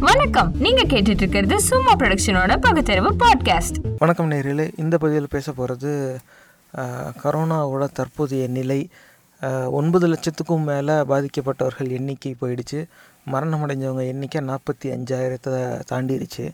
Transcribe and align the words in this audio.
வணக்கம். 0.00 0.50
நீங்க 0.64 0.82
கேட்டுட்டு 0.82 1.20
இருக்கிறது 1.22 1.60
சும்மா 1.60 1.92
ப்ரொடக்ஷனோட 1.94 2.56
பகுத்தறிவு 2.60 3.10
பாட்காஸ்ட் 3.22 3.78
வணக்கம் 3.98 4.26
நேரிலே 4.26 4.66
இந்த 4.76 4.98
பதிவில் 4.98 5.26
பேச 5.30 5.52
போகிறது 5.52 5.90
கரோனாவோட 7.22 7.88
தற்போதைய 7.92 8.48
நிலை. 8.48 8.78
ஒன்பது 9.70 10.06
லட்சத்துக்கும் 10.08 10.64
மேலே 10.70 10.92
பாதிக்கப்பட்டவர்கள் 10.92 11.90
எண்ணிக்கை 11.98 12.36
போயிடுச்சு. 12.40 12.80
மரணம் 13.24 13.64
அடைஞ்சவங்க 13.66 14.06
எண்ணிக்கை 14.06 14.42
நாற்பத்தி 14.50 14.92
அஞ்சாயிரத்தை 14.96 15.56
தாண்டிடுச்சு. 15.92 16.46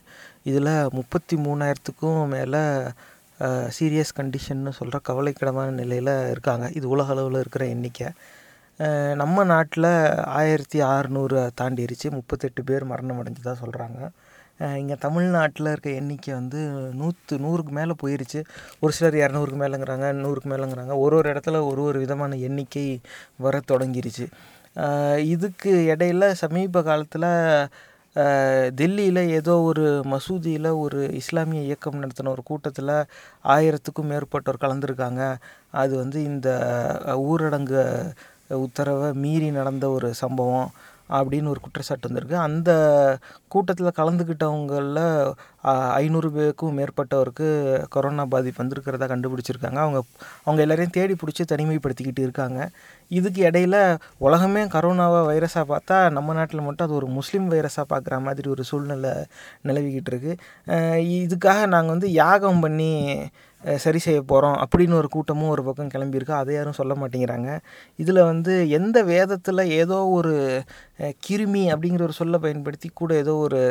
இதில் 0.43 0.73
முப்பத்தி 0.91 1.37
மூணாயிரத்துக்கும் 1.37 2.21
மேலே 2.27 2.63
சீரியஸ் 3.77 4.15
கண்டிஷன்னு 4.19 4.73
சொல்கிற 4.79 5.01
கவலைக்கிடமான 5.09 5.69
நிலையில் 5.81 6.13
இருக்காங்க. 6.31 6.71
இது 6.73 6.89
உலக 6.89 7.11
அளவில் 7.11 7.39
இருக்கிற 7.39 7.65
எண்ணிக்கை. 7.65 8.07
நம்ம 9.21 9.43
நாட்டில் 9.51 9.91
ஆயிரத்தி 10.39 10.79
அறநூறு 10.93 11.37
தாண்டிருச்சு. 11.59 12.07
முப்பத்தெட்டு 12.17 12.61
பேர் 12.69 12.83
மரணம் 12.91 13.19
அடைஞ்சதாக 13.21 13.55
சொல்கிறாங்க 13.63 13.99
இங்கே 14.81 14.95
தமிழ்நாட்டில் 15.05 15.69
இருக்க 15.71 15.89
எண்ணிக்கை 15.99 16.31
வந்து 16.33 16.59
நூற்று 16.99 17.35
நூறுக்கு 17.45 17.71
மேலே 17.77 17.93
போயிருச்சு. 18.03 18.41
ஒரு 18.83 18.93
சிலர் 18.97 19.17
இரநூறுக்கு 19.21 19.59
மேலேங்கிறாங்க 19.63 20.09
நூறுக்கு 20.23 20.49
மேலேங்கிறாங்க. 20.53 20.93
ஒரு 21.05 21.15
ஒரு 21.19 21.27
இடத்துல 21.33 21.61
ஒரு 21.69 21.81
ஒரு 21.89 21.97
விதமான 22.03 22.35
எண்ணிக்கை 22.47 22.85
வர 23.45 23.61
தொடங்கிருச்சு. 23.71 24.27
இதுக்கு 25.33 25.71
இடையில 25.93 26.31
சமீப 26.43 26.83
காலத்தில் 26.89 27.29
டெல்லியில் 28.79 29.21
ஏதோ 29.37 29.53
ஒரு 29.69 29.85
மசூதியில் 30.13 30.69
ஒரு 30.83 30.99
இஸ்லாமிய 31.21 31.61
இயக்கம் 31.69 31.99
நடத்தின 32.01 32.31
ஒரு 32.35 32.43
கூட்டத்தில் 32.49 32.93
ஆயிரத்துக்கும் 33.55 34.09
மேற்பட்டோர் 34.11 34.63
கலந்துருக்காங்க. 34.63 35.23
அது 35.81 35.93
வந்து 36.03 36.19
இந்த 36.31 36.49
ஊரடங்கு 37.31 37.83
உத்தரவை 38.47 39.13
மீறி 39.13 39.51
நடந்த 39.51 39.89
ஒரு 39.89 40.13
சம்பவம் 40.13 40.71
அப்படின்னு 41.09 41.47
ஒரு 41.47 41.59
குற்றச்சாட்டு 41.59 42.07
வந்திருக்கு. 42.07 42.37
அந்த 42.37 42.71
கூட்டத்தில் 43.47 43.91
கலந்துக்கிட்டவங்களில் 43.95 45.33
ஐநூறு 45.99 46.29
பேருக்கும் 46.35 46.75
மேற்பட்டவருக்கு 46.79 47.47
கொரோனா 47.93 48.23
பாதிப்பு 48.33 48.61
வந்திருக்கிறதா 48.63 49.07
கண்டுபிடிச்சிருக்காங்க. 49.11 49.79
அவங்க 49.85 49.99
அவங்க 50.45 50.61
எல்லோரையும் 50.65 50.95
தேடி 50.97 51.15
பிடிச்சி 51.21 51.45
தனிமைப்படுத்திக்கிட்டு 51.51 52.23
இருக்காங்க. 52.25 52.59
இதுக்கு 53.11 53.41
இடையில 53.49 53.77
உலகமே 54.17 54.61
கரோனாவை 54.75 55.19
வைரஸாக 55.29 55.65
பார்த்தா 55.73 55.97
நம்ம 56.17 56.33
நாட்டில் 56.33 56.65
மட்டும் 56.67 56.87
அது 56.87 56.99
ஒரு 57.01 57.09
முஸ்லீம் 57.17 57.49
வைரஸாக 57.51 57.85
பார்க்குற 57.93 58.15
மாதிரி 58.27 58.47
ஒரு 58.49 58.63
சூழ்நிலை 58.69 59.13
நிலவிக்கிட்டு 59.69 60.11
இருக்குது 60.13 60.37
இதுக்காக 61.23 61.59
நாங்கள் 61.73 61.95
வந்து 61.95 62.09
யாகம் 62.21 62.63
பண்ணி 62.65 62.91
சரி 63.83 63.99
செய்ய 64.05 64.19
போகிறோம் 64.21 64.57
அப்படின்னு 64.63 64.97
ஒரு 65.01 65.09
கூட்டமும் 65.09 65.51
ஒரு 65.53 65.61
பக்கம் 65.63 65.91
கிளம்பியிருக்கு 65.93 66.33
அதை 66.39 66.51
யாரும் 66.55 66.77
சொல்ல 66.79 66.93
மாட்டேங்கிறாங்க. 66.93 67.49
இதில் 68.01 68.27
வந்து 68.31 68.53
எந்த 68.69 68.97
வேதத்தில் 69.03 69.71
ஏதோ 69.81 69.97
ஒரு 70.17 70.33
கிருமி 71.27 71.63
அப்படிங்கிற 71.73 72.01
ஒரு 72.01 72.15
சொல்லை 72.19 72.39
பயன்படுத்தி 72.39 72.89
கூட 72.93 73.11
ஏதோ 73.23 73.33
ஒரு 73.45 73.61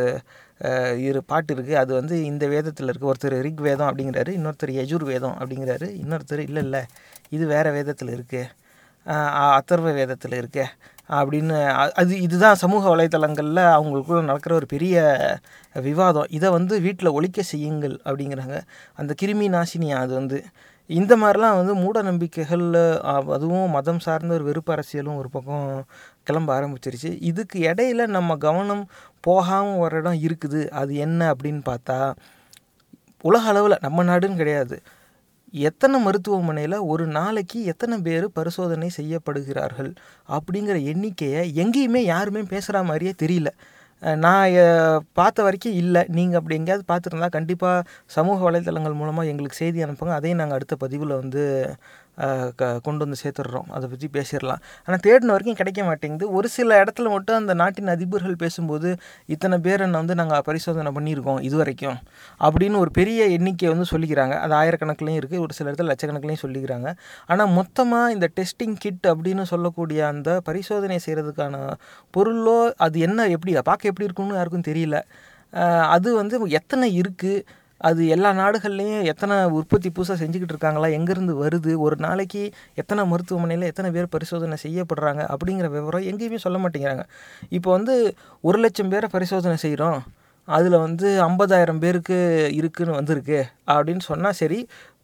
இரு 1.06 1.20
பாட்டு 1.30 1.50
இருக்குது 1.54 1.80
அது 1.82 1.92
வந்து 1.94 2.14
இந்த 2.24 2.44
வேதத்தில் 2.54 2.90
இருக்குது 2.90 3.10
ஒருத்தர் 3.12 3.36
ரிக் 3.46 3.62
வேதம் 3.68 3.88
அப்படிங்கிறாரு 3.90 4.32
இன்னொருத்தர் 4.38 4.72
யஜுர் 4.80 5.04
வேதம் 5.12 5.36
அப்படிங்கிறாரு 5.40 5.88
இன்னொருத்தர் 6.02 6.42
இல்லை 6.48 6.62
இல்லை 6.66 6.82
இது 7.36 7.46
வேறு 7.54 7.70
வேதத்தில் 7.78 8.12
இருக்குது 8.16 8.50
அத்தர்வ 9.58 9.88
வேதத்தில் 10.00 10.36
இருக்கே. 10.42 10.64
அப்படின்னு 11.16 11.56
அது 12.00 12.12
இதுதான் 12.26 12.60
சமூக 12.62 12.84
வலைத்தளங்களில் 12.94 13.62
அவங்களுக்குள்ள 13.76 14.20
நடக்கிற 14.30 14.52
ஒரு 14.54 14.66
பெரிய 14.66 14.94
விவாதம். 15.88 16.28
இதை 16.36 16.48
வந்து 16.50 16.74
வீட்டில் 16.80 17.14
ஒழிக்க 17.18 17.42
செய்யுங்கள் 17.52 17.96
அப்படிங்கிறாங்க. 18.06 18.56
அந்த 19.00 19.14
கிருமி 19.22 19.48
நாசினியா 19.56 19.98
அது 20.04 20.14
வந்து. 20.20 20.38
இந்த 20.90 21.12
மாதிரிலாம் 21.16 21.58
வந்து 21.58 21.74
மூட 21.74 21.98
நம்பிக்கைகளில் 22.02 22.80
அதுவும் 23.34 23.70
மதம் 23.70 24.00
சார்ந்த 24.06 24.34
ஒரு 24.34 24.44
வெறுப்பு 24.44 24.70
அரசியலும் 24.74 25.18
ஒரு 25.20 25.28
பக்கம் 25.30 25.68
கிளம்ப 26.22 26.50
ஆரம்பிச்சிருச்சு. 26.58 27.10
இதுக்கு 27.30 27.58
இடையில 27.70 28.06
நம்ம 28.06 28.36
கவனம் 28.36 28.82
போகாமல் 29.20 29.80
ஒரு 29.84 29.96
இடம் 29.98 30.18
இருக்குது. 30.26 30.60
அது 30.80 30.94
என்ன 30.96 31.20
அப்படின்னு 31.32 31.62
பார்த்தா 31.70 31.98
உலக 33.20 33.48
அளவில் 33.48 33.76
நம்ம 33.80 34.04
நாடுன்னு 34.04 34.40
கிடையாது. 34.42 34.76
எத்தனை 35.68 35.96
மருத்துவமனையில் 36.00 36.78
ஒரு 36.92 37.06
நாளைக்கு 37.06 37.58
எத்தனை 37.64 37.96
பேர் 37.98 38.26
பரிசோதனை 38.32 38.90
செய்யப்படுகிறார்கள் 38.96 39.90
அப்படிங்கிற 40.36 40.76
எண்ணிக்கையை 40.92 41.42
எங்கேயுமே 41.62 42.02
யாருமே 42.14 42.42
பேசுகிற 42.42 42.82
மாதிரியே 42.82 43.14
தெரியல. 43.24 43.50
நான் 44.24 44.54
பார்த்த 45.18 45.44
வரைக்கும் 45.46 45.76
இல்லை. 45.82 46.02
நீங்கள் 46.16 46.38
அப்படி 46.38 46.56
எங்கேயாவது 46.60 46.84
பார்த்துருந்தா 46.92 47.28
கண்டிப்பாக 47.36 47.84
சமூக 48.16 48.38
வலைத்தளங்கள் 48.46 48.98
மூலமாக 49.00 49.30
எங்களுக்கு 49.32 49.60
செய்தி 49.62 49.84
அனுப்புங்க. 49.84 50.14
அதையும் 50.18 50.40
நாங்கள் 50.40 50.58
அடுத்த 50.58 50.76
பதிவில் 50.76 51.14
வந்து 51.22 51.42
க 52.60 52.68
கொண்டு 52.86 53.02
வந்து 53.04 53.18
சேர்த்துடுறோம். 53.22 53.68
அதை 53.76 53.86
பற்றி 53.92 54.08
பேசிடலாம். 54.16 54.60
ஆனால் 54.86 55.02
தேடின 55.06 55.32
வரைக்கும் 55.34 55.58
கிடைக்க 55.60 55.80
மாட்டேங்குது. 55.88 56.26
ஒரு 56.38 56.48
சில 56.56 56.78
இடத்துல 56.82 57.10
மட்டும் 57.14 57.38
அந்த 57.40 57.54
நாட்டின் 57.62 57.92
அதிபர்கள் 57.94 58.36
பேசும்போது 58.44 58.90
இத்தனை 59.34 59.58
பேரை 59.66 59.88
வந்து 59.98 60.14
நாங்கள் 60.20 60.44
பரிசோதனை 60.48 60.92
பண்ணியிருக்கோம் 60.98 61.40
இது 61.48 61.56
வரைக்கும் 61.62 61.98
அப்படின்னு 62.46 62.78
ஒரு 62.84 62.92
பெரிய 63.00 63.26
எண்ணிக்கை 63.36 63.68
வந்து 63.74 63.86
சொல்லிக்கிறாங்க. 63.92 64.36
அது 64.44 64.54
ஆயிரக்கணக்கிலையும் 64.60 65.20
இருக்குது 65.20 65.42
ஒரு 65.46 65.54
சில 65.58 65.68
இடத்துல 65.70 65.90
லட்சக்கணக்கிலையும் 65.92 66.44
சொல்லிக்கிறாங்க. 66.44 66.90
ஆனால் 67.30 67.52
மொத்தமாக 67.58 68.14
இந்த 68.16 68.28
டெஸ்டிங் 68.38 68.78
கிட் 68.84 69.06
அப்படின்னு 69.12 69.44
சொல்லக்கூடிய 69.52 70.00
அந்த 70.12 70.30
பரிசோதனை 70.48 70.98
செய்கிறதுக்கான 71.06 71.56
பொருளோ 72.16 72.58
அது 72.86 72.98
என்ன 73.08 73.28
எப்படி 73.36 73.52
பார்க்க 73.70 73.92
எப்படி 73.92 74.08
இருக்குன்னு 74.08 74.38
யாருக்கும் 74.40 74.68
தெரியல. 74.70 74.98
அது 75.96 76.08
வந்து 76.20 76.34
எத்தனை 76.58 76.86
இருக்குது 77.00 77.44
அது 77.88 78.02
எல்லா 78.14 78.30
நாடுகள்லேயும் 78.40 79.04
எத்தனை 79.12 79.36
உற்பத்தி 79.58 79.88
புதுசாக 79.88 80.16
செஞ்சுக்கிட்டு 80.22 80.54
இருக்காங்களா? 80.54 80.88
எங்கேருந்து 80.98 81.34
வருது? 81.44 81.72
ஒரு 81.86 81.96
நாளைக்கு 81.98 82.42
எத்தனை 82.74 83.02
மருத்துவமனையில் 83.06 83.66
எத்தனை 83.66 83.90
பேர் 83.90 84.14
பரிசோதனை 84.14 84.56
செய்யப்படுறாங்க? 84.62 85.22
அப்படிங்கிற 85.34 85.68
விவரம் 85.76 86.08
எங்கேயுமே 86.10 86.42
சொல்ல 86.44 86.58
மாட்டேங்கிறாங்க. 86.64 87.04
இப்போ 87.58 87.70
வந்து 87.70 87.94
ஒரு 88.40 88.58
லட்சம் 88.58 88.92
பேரை 88.94 89.08
பரிசோதனை 89.12 89.56
செய்கிறோம் 89.56 90.00
அதில் 90.48 90.82
வந்து 90.86 91.08
ஐம்பதாயிரம் 91.28 91.82
பேருக்கு 91.84 92.16
இருக்குன்னு 92.54 92.98
வந்திருக்கு. 93.00 93.38
அப்படின்னு 93.66 94.04
சொன்னால் 94.10 94.38
சரி 94.40 94.58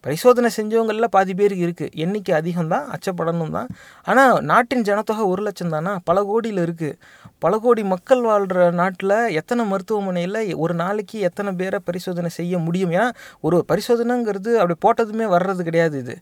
பரிசோதனை 0.05 0.49
செஞ்சவங்களில் 0.56 1.12
பாதி 1.15 1.33
பேருக்கு 1.34 1.65
இருக்குது 1.66 1.94
எண்ணிக்கை 1.94 2.33
அதிகம் 2.34 2.69
தான் 2.69 2.87
அச்சப்படணும் 2.94 3.50
தான் 3.50 3.69
ஆனால் 4.06 4.37
நாட்டின் 4.43 4.84
ஜனத்தொகை 4.88 5.25
ஒரு 5.33 5.43
லட்சம் 5.43 5.69
தானா? 5.69 5.93
பல 6.05 6.25
கோடியில் 6.25 6.62
இருக்குது 6.66 6.97
பல 7.38 7.59
கோடி 7.59 7.83
மக்கள் 7.84 8.22
வாழ்கிற 8.22 8.71
நாட்டில் 8.71 9.16
எத்தனை 9.41 9.65
மருத்துவமனையில் 9.66 10.41
ஒரு 10.56 10.75
நாளைக்கு 10.75 11.19
எத்தனை 11.21 11.53
பேரை 11.53 11.81
பரிசோதனை 11.84 12.31
செய்ய 12.38 12.59
முடியும்? 12.59 12.91
ஏன்னா 12.91 13.09
ஒரு 13.41 13.59
பரிசோதனைங்கிறது 13.69 14.53
அப்படி 14.62 14.77
போட்டதுமே 14.87 15.28
வர்றது 15.37 15.62
கிடையாது 15.62 15.99
இது. 15.99 16.17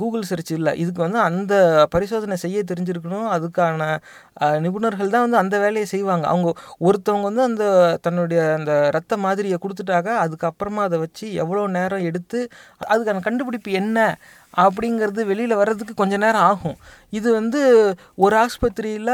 கூகுள் 0.00 0.26
சர்ச் 0.30 0.52
இல்லை. 0.56 0.72
இதுக்கு 0.82 1.00
வந்து 1.06 1.18
அந்த 1.28 1.54
பரிசோதனை 1.94 2.36
செய்ய 2.44 2.62
தெரிஞ்சிருக்கணும். 2.70 3.26
அதுக்கான 3.36 3.80
நிபுணர்கள் 4.64 5.12
தான் 5.14 5.24
வந்து 5.26 5.40
அந்த 5.42 5.56
வேலையை 5.64 5.86
செய்வாங்க. 5.92 6.24
அவங்க 6.32 6.48
ஒருத்தவங்க 6.88 7.26
வந்து 7.30 7.44
அந்த 7.48 7.64
தன்னுடைய 8.06 8.40
அந்த 8.58 8.72
ரத்த 8.96 9.16
மாதிரியை 9.26 9.58
கொடுத்துட்டாக்க 9.64 10.10
அதுக்கப்புறமா 10.24 10.82
அதை 10.88 10.98
வச்சு 11.04 11.26
எவ்வளோ 11.44 11.66
நேரம் 11.78 12.06
எடுத்து 12.10 12.40
அதுக்கான 12.92 13.24
கண்டுபிடிப்பு 13.28 13.72
என்ன 13.82 13.98
அப்படிங்கிறது 14.64 15.22
வெளியில் 15.30 15.60
வர்றதுக்கு 15.60 15.94
கொஞ்சம் 16.02 16.22
நேரம் 16.24 16.46
ஆகும். 16.50 16.78
இது 17.12 17.28
வந்து 17.38 17.60
ஒரு 18.24 18.34
ஆஸ்பத்திரியில் 18.44 19.12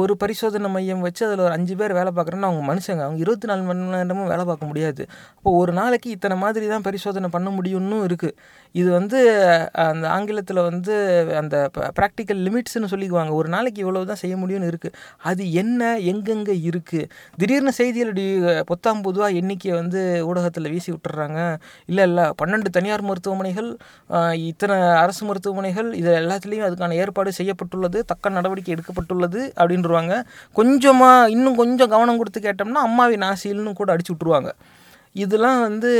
ஒரு 0.00 0.12
பரிசோதனை 0.22 0.68
மையம் 0.74 1.04
வச்சு 1.06 1.22
அதில் 1.26 1.42
ஒரு 1.46 1.54
அஞ்சு 1.58 1.74
பேர் 1.80 1.94
வேலை 1.98 2.10
பார்க்குறேன்னா 2.16 2.48
அவங்க 2.50 2.64
மனுஷங்க. 2.70 3.02
அவங்க 3.06 3.20
இருபத்தி 3.24 3.46
நாலு 3.50 3.62
மணி 3.68 3.86
நேரமும் 3.94 4.30
வேலை 4.32 4.44
பார்க்க 4.50 4.70
முடியாது. 4.70 5.02
அப்போ 5.36 5.50
ஒரு 5.60 5.72
நாளைக்கு 5.78 6.08
இத்தனை 6.16 6.36
மாதிரி 6.42 6.66
தான் 6.72 6.84
பரிசோதனை 6.88 7.28
பண்ண 7.36 7.50
முடியும்னு 7.58 7.98
இருக்குது 8.08 8.36
இது 8.74 8.88
வந்து 8.98 9.18
அந்த 9.86 10.04
ஆங்கிலத்தில் 10.16 10.60
வந்து 10.68 10.94
அந்த 11.40 11.56
ப்ராக்டிக்கல் 11.98 12.40
லிமிட்ஸ்னு 12.46 12.90
சொல்லிக்குவாங்க. 12.92 13.32
ஒரு 13.40 13.48
நாளைக்கு 13.54 13.80
இவ்வளோ 13.84 14.04
தான் 14.12 14.20
செய்ய 14.22 14.36
முடியும்னு 14.42 14.70
இருக்குது 14.72 14.96
அது 15.30 15.42
என்ன 15.62 15.90
எங்கெங்கே 16.12 16.56
இருக்குது 16.68 17.08
திடீர்னு 17.40 17.74
செய்திகளுடைய 17.80 18.62
பொத்தாம் 18.70 19.04
பொதுவாக 19.08 19.38
எண்ணிக்கையை 19.40 19.74
வந்து 19.80 20.00
ஊடகத்தில் 20.28 20.70
வீசி 20.74 20.90
விட்டுறாங்க. 20.94 21.40
இல்லை 21.90 22.04
இல்லை 22.10 22.26
பன்னெண்டு 22.42 22.70
தனியார் 22.78 23.08
மருத்துவமனைகள் 23.10 23.70
இத்தனை 24.52 24.76
அரசு 25.02 25.22
மருத்துவமனைகள் 25.30 25.90
இது 26.00 26.10
எல்லாத்துலேயும் 26.22 26.66
அதுக்கு 26.68 26.81
அதுக்கான 26.84 27.00
ஏற்பாடு 27.02 27.30
செய்யப்பட்டுள்ளது 27.36 27.98
தக்க 28.04 28.30
நடவடிக்கை 28.30 28.70
எடுக்கப்பட்டுள்ளது 28.74 29.40
அப்படின்றவாங்க. 29.56 30.14
கொஞ்சமாக 30.56 31.30
இன்னும் 31.30 31.58
கொஞ்சம் 31.60 31.92
கவனம் 31.92 32.18
கொடுத்து 32.18 32.40
கேட்டோம்னா 32.42 32.82
அம்மாவின் 32.86 33.26
ஆசையில்னு 33.28 33.72
கூட 33.74 33.90
அடிச்சு 33.94 34.14
விட்ருவாங்க 34.14 34.50
இதெல்லாம் 35.16 35.60
வந்து 35.62 35.90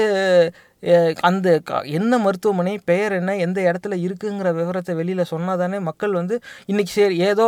அந்த 1.23 1.49
க- 1.65 1.83
என்ன 1.97 2.13
மருத்துவமனை 2.19 2.73
பெயர் 2.85 3.13
என்ன 3.13 3.37
எந்த 3.45 3.59
இடத்துல 3.67 3.97
இருக்குங்கிற 4.05 4.49
விவரத்தை 4.57 4.95
வெளியில் 4.97 5.31
சொன்னால் 5.31 5.61
தானே 5.61 5.79
மக்கள் 5.89 6.13
வந்து 6.13 6.37
இன்றைக்கி 6.69 6.93
சரி 6.95 7.19
ஏதோ 7.27 7.47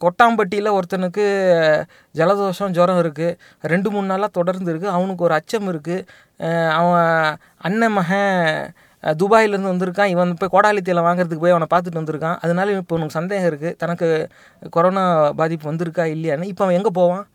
கொட்டாம்பட்டியில் 0.00 0.74
ஒருத்தனுக்கு 0.76 1.24
ஜலதோஷம் 2.14 2.74
ஜுரம் 2.74 3.00
இருக்குது 3.02 3.36
ரெண்டு 3.64 3.90
மூணு 3.90 4.06
நாளாக 4.06 4.30
தொடர்ந்து 4.32 4.70
இருக்குது 4.72 4.94
அவனுக்கு 4.94 5.24
ஒரு 5.24 5.34
அச்சம் 5.34 5.68
இருக்குது 5.72 6.06
அவன் 6.76 7.10
அண்ணன் 7.60 7.94
மகன் 7.94 8.40
துபாயிலேருந்து 9.02 9.72
வந்திருக்கான். 9.74 10.06
இவன் 10.06 10.36
இப்போ 10.38 10.48
கோடாலி 10.54 10.80
வாங்குறதுக்கு 11.08 11.44
போய் 11.44 11.54
அவனை 11.56 11.68
பார்த்துட்டு 11.74 12.00
வந்திருக்கான். 12.02 12.38
அதனால 12.40 12.72
இப்போ 12.72 12.94
உனக்கு 12.94 13.18
சந்தேகம் 13.18 13.52
இருக்குது 13.52 13.76
தனக்கு 13.76 14.28
கொரோனா 14.70 15.30
பாதிப்பு 15.30 15.72
வந்திருக்கா 15.72 16.04
இல்லையான்னு. 16.16 16.50
இப்போ 16.52 16.64
அவன் 16.64 16.76
எங்கே 16.76 16.90
போவான்? 16.92 17.26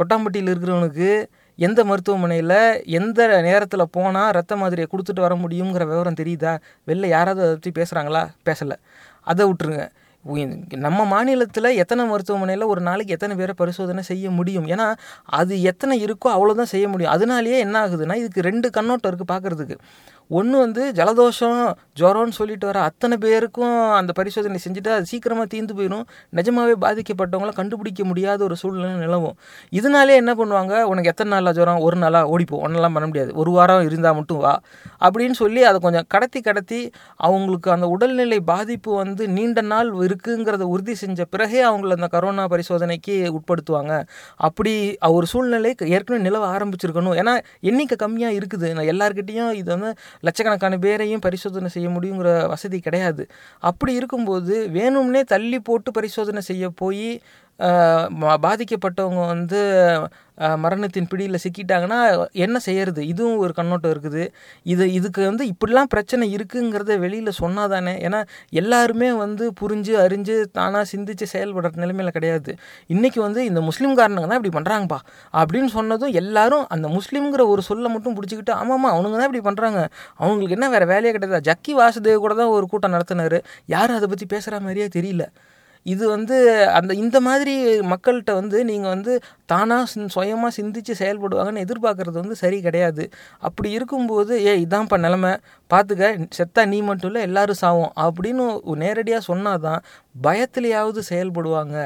கொட்டாம்பட்டியில் 0.00 0.50
இருக்கிறவனுக்கு 0.52 1.26
எந்த 1.56 1.84
மருத்துவமனையில் 1.84 2.82
எந்த 2.84 3.40
நேரத்தில் 3.40 3.90
போனால் 3.90 4.30
ரத்த 4.30 4.56
மாதிரியை 4.56 4.88
கொடுத்துட்டு 4.92 5.20
வர 5.20 5.34
முடியுங்கிற 5.34 5.84
விவரம் 5.86 6.20
தெரியுதா? 6.20 6.58
வெளில 6.86 7.06
யாராவது 7.06 7.46
அதை 7.46 7.54
பற்றி 7.54 7.72
பேசுகிறாங்களா 7.80 8.22
பேசலை. 8.44 8.76
அதை 9.20 9.52
விட்டுருங்க. 9.52 9.88
நம்ம 10.24 11.04
மாநிலத்தில் 11.04 11.64
எத்தனை 11.64 12.04
மருத்துவமனையில் 12.06 12.64
ஒரு 12.64 12.80
நாளைக்கு 12.80 13.12
எத்தனை 13.12 13.36
பேரை 13.36 13.54
பரிசோதனை 13.56 14.02
செய்ய 14.02 14.30
முடியும்? 14.30 14.66
ஏன்னா 14.66 14.94
அது 15.24 15.62
எத்தனை 15.62 16.04
இருக்கோ 16.04 16.28
அவ்வளோதான் 16.28 16.72
செய்ய 16.74 16.88
முடியும். 16.88 17.12
அதனாலேயே 17.12 17.58
என்ன 17.58 17.88
ஆகுதுன்னா 17.88 18.14
இதுக்கு 18.14 18.40
ரெண்டு 18.40 18.70
கண்ணோட்டம் 18.70 19.10
இருக்குது 19.12 19.32
பார்க்குறதுக்கு 19.32 19.78
ஒன்று 20.28 20.58
வந்து 20.58 20.92
ஜலதோஷம் 20.92 21.72
ஜுரம்னு 22.00 22.28
சொல்லிட்டு 22.28 22.66
வர 22.66 22.80
அத்தனை 22.80 23.16
பேருக்கும் 23.16 23.90
அந்த 23.90 24.12
பரிசோதனை 24.12 24.58
செஞ்சுட்டு 24.68 24.88
அது 24.88 25.04
சீக்கிரமாக 25.04 25.46
தீர்ந்து 25.46 25.74
போயிடும் 25.74 26.04
நிஜமாகவே 26.30 26.74
பாதிக்கப்பட்டவங்கள 26.86 27.52
கண்டுபிடிக்க 27.52 28.04
முடியாத 28.04 28.44
ஒரு 28.44 28.56
சூழ்நிலை 28.56 28.92
நிலவும். 28.92 29.36
இதனாலே 29.70 30.14
என்ன 30.14 30.34
பண்ணுவாங்க? 30.34 30.82
உனக்கு 30.82 31.04
எத்தனை 31.04 31.32
நாளாக 31.32 31.52
ஜுரம் 31.52 31.78
ஒரு 31.78 31.96
நாளாக 31.96 32.28
ஓடிப்போம் 32.28 32.62
ஒன்றெல்லாம் 32.64 32.92
பண்ண 32.92 33.06
முடியாது. 33.06 33.34
ஒரு 33.34 33.50
வாரம் 33.50 33.82
இருந்தால் 33.82 34.14
மட்டும் 34.14 34.38
வா. 34.38 34.60
அப்படின்னு 35.00 35.30
சொல்லி 35.30 35.64
அதை 35.64 35.80
கொஞ்சம் 35.80 36.04
கடத்தி 36.08 36.40
கடத்தி 36.40 36.90
அவங்களுக்கு 37.16 37.70
அந்த 37.70 37.86
உடல்நிலை 37.86 38.40
பாதிப்பு 38.40 38.94
வந்து 38.94 39.28
நீண்ட 39.28 39.60
நாள் 39.60 39.90
இருக்குங்கிறத 40.14 40.62
உறுதி 40.74 40.94
செஞ்ச 40.94 41.24
பிறகே 41.24 41.60
அவங்கள 41.70 41.96
அந்த 41.98 42.08
கரோனா 42.14 42.44
பரிசோதனைக்கு 42.54 43.14
உட்படுத்துவாங்க. 43.38 43.92
அப்படி 44.36 44.74
ஒரு 45.00 45.26
சூழ்நிலை 45.26 45.74
ஏற்கனவே 45.96 46.22
நிலவ 46.26 46.50
ஆரம்பிச்சிருக்கணும். 46.56 47.16
ஏன்னா 47.22 47.34
எண்ணிக்கை 47.60 47.98
கம்மியாக 48.04 48.38
இருக்குது. 48.40 48.68
நான் 48.76 48.90
எல்லாருக்கிட்டேயும் 48.94 49.52
இது 49.60 49.70
வந்து 49.76 49.90
லட்சக்கணக்கான 50.20 50.78
பேரையும் 50.78 51.24
பரிசோதனை 51.28 51.70
செய்ய 51.76 51.88
முடியுங்கிற 51.88 52.48
வசதி 52.48 52.80
கிடையாது. 52.80 53.24
அப்படி 53.58 53.94
இருக்கும்போது 53.94 54.54
வேணும்னே 54.78 55.22
தள்ளி 55.34 55.60
போட்டு 55.60 55.90
பரிசோதனை 55.90 56.42
செய்ய 56.50 56.68
போய் 56.82 57.08
பாதிக்கப்பட்டவங்க 58.44 59.24
வந்து 59.34 59.58
மரணத்தின் 60.64 61.08
பிடியில் 61.10 61.40
சிக்கிட்டாங்கன்னா 61.42 61.98
என்ன 62.44 62.56
செய்கிறது 62.64 63.02
இதுவும் 63.10 63.40
ஒரு 63.42 63.52
கண்ணோட்டம் 63.58 63.92
இருக்குது. 63.94 64.22
இது 64.72 64.84
இதுக்கு 64.98 65.20
வந்து 65.28 65.44
இப்படிலாம் 65.52 65.90
பிரச்சனை 65.92 66.24
இருக்குங்கிறத 66.36 66.96
வெளியில் 67.04 67.30
சொன்னால் 67.40 67.70
தானே 67.74 67.94
ஏன்னா 68.06 68.20
எல்லாருமே 68.60 69.10
வந்து 69.22 69.46
புரிஞ்சு 69.60 69.94
அறிஞ்சு 70.04 70.36
தானாக 70.58 70.84
சிந்தித்து 70.92 71.28
செயல்படுற 71.34 71.72
நிலைமையில் 71.84 72.16
கிடையாது. 72.18 72.52
இன்றைக்கி 72.94 73.20
வந்து 73.26 73.40
இந்த 73.50 73.62
முஸ்லீம்காரனுங்க 73.68 74.28
தான் 74.32 74.40
இப்படி 74.40 74.54
பண்ணுறாங்கப்பா 74.58 75.00
அப்படின்னு 75.42 75.70
சொன்னதும் 75.78 76.14
எல்லாரும் 76.22 76.66
அந்த 76.76 76.88
முஸ்லீம்ங்கிற 76.98 77.44
ஒரு 77.54 77.64
சொல்லை 77.70 77.90
மட்டும் 77.96 78.18
பிடிச்சிக்கிட்டு 78.18 78.54
ஆமாம்மா 78.60 78.90
அவனுங்க 78.96 79.16
தான் 79.20 79.30
இப்படி 79.30 79.46
பண்ணுறாங்க 79.50 79.80
அவங்களுக்கு 80.22 80.58
என்ன 80.58 80.68
வேறு 80.76 80.92
வேலையே 80.94 81.14
கிடையாது. 81.16 81.46
ஜக்கி 81.50 81.74
வாசுதேவ் 81.82 82.24
கூட 82.26 82.34
தான் 82.42 82.54
ஒரு 82.58 82.66
கூட்டம் 82.74 82.96
நடத்தினார். 82.98 83.40
யாரும் 83.76 83.98
அதை 84.00 84.08
பற்றி 84.14 84.28
பேசுகிற 84.36 84.58
மாதிரியே 84.68 84.88
தெரியல. 84.98 85.24
இது 85.86 86.04
வந்து 86.08 86.36
அந்த 86.78 86.92
இந்த 86.94 87.18
மாதிரி 87.20 87.54
மக்கள்கிட்ட 87.92 88.32
வந்து 88.32 88.58
நீங்கள் 88.64 88.92
வந்து 88.94 89.12
தானாக 89.46 90.06
சுயமாக 90.14 90.50
சிந்திச்சு 90.58 90.94
செயல்படுவாங்கன்னு 91.00 91.64
எதிர்பார்க்குறது 91.66 92.18
வந்து 92.22 92.34
சரி 92.34 92.58
கிடையாது. 92.62 93.04
அப்படி 93.38 93.70
இருக்கும்போது 93.70 94.46
ஏ 94.46 94.52
இதான்ப்பா 94.64 94.98
நிலமை. 94.98 95.32
பார்த்துக்க 95.70 96.04
செத்தா 96.38 96.62
நீ 96.66 96.78
மட்டும் 96.82 97.10
இல்லை 97.10 97.22
எல்லாரும் 97.22 97.60
சாவும். 97.60 97.92
அப்படின்னு 98.06 98.46
நேரடியாக 98.84 99.34
சொன்னாதான் 99.34 99.80
பயத்துலையாவது 100.22 101.00
செயல்படுவாங்க. 101.10 101.76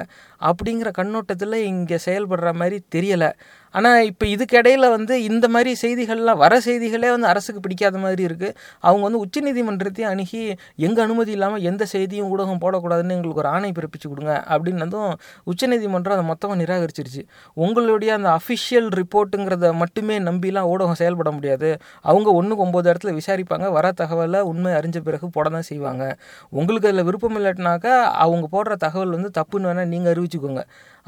அப்படிங்கிற 0.40 0.90
கண்ணோட்டத்தில் 1.00 1.58
இங்கே 1.72 1.98
செயல்படுற 2.06 2.52
மாதிரி 2.54 2.78
தெரியலை. 2.96 3.30
ஆனால் 3.74 4.00
இப்போ 4.10 4.24
இதுக்கிடையில் 4.34 4.86
வந்து 4.96 5.14
இந்த 5.30 5.46
மாதிரி 5.54 5.72
செய்திகள்லாம் 5.82 6.40
வர 6.44 6.54
செய்திகளே 6.66 7.10
வந்து 7.14 7.28
அரசுக்கு 7.32 7.60
பிடிக்காத 7.66 7.96
மாதிரி 8.04 8.22
இருக்குது 8.28 8.54
அவங்க 8.84 9.02
வந்து 9.06 9.22
உச்சநீதிமன்றத்தையும் 9.24 10.10
அணுகி 10.12 10.42
எங்கள் 10.86 11.04
அனுமதி 11.06 11.32
இல்லாமல் 11.36 11.64
எந்த 11.70 11.86
செய்தியும் 11.94 12.30
ஊடகம் 12.34 12.62
போடக்கூடாதுன்னு 12.64 13.16
எங்களுக்கு 13.16 13.42
ஒரு 13.44 13.50
ஆணை 13.54 13.72
பிறப்பிச்சு 13.78 14.08
கொடுங்க 14.12 14.34
அப்படின்னதும் 14.54 15.10
உச்சநீதிமன்றம் 15.52 16.16
அதை 16.16 16.24
மொத்தமாக 16.30 16.58
நிராகரிச்சிருச்சு. 16.62 17.22
உங்களுடைய 17.56 18.10
அந்த 18.18 18.28
அஃபிஷியல் 18.38 18.88
ரிப்போர்ட்டுங்கிறத 19.00 19.72
மட்டுமே 19.82 20.16
நம்பிலாம் 20.28 20.70
ஊடகம் 20.72 21.00
செயல்பட 21.02 21.30
முடியாது. 21.38 21.70
அவங்க 22.10 22.28
ஒன்றுக்கு 22.40 22.64
ஒம்பது 22.66 22.86
இடத்துல 22.92 23.12
விசாரிப்பாங்க. 23.20 23.66
வர 23.78 23.86
தகவலை 24.02 24.40
உண்மை 24.52 24.72
அறிஞ்ச 24.80 24.98
பிறகு 25.08 25.26
போட 25.36 25.46
தான் 25.56 25.68
செய்வாங்க. 25.70 26.04
உங்களுக்கு 26.58 26.88
அதில் 26.90 27.06
விருப்பம் 27.08 27.38
இல்லாட்டினாக்கா 27.40 27.94
அவங்க 28.26 28.46
போடுற 28.56 28.74
தகவல் 28.86 29.16
வந்து 29.16 29.30
தப்புன்னு 29.40 29.68
வேணால் 29.70 29.92
நீங்கள் 29.94 30.12
அறிவிச்சுக்கோங்க. 30.14 30.62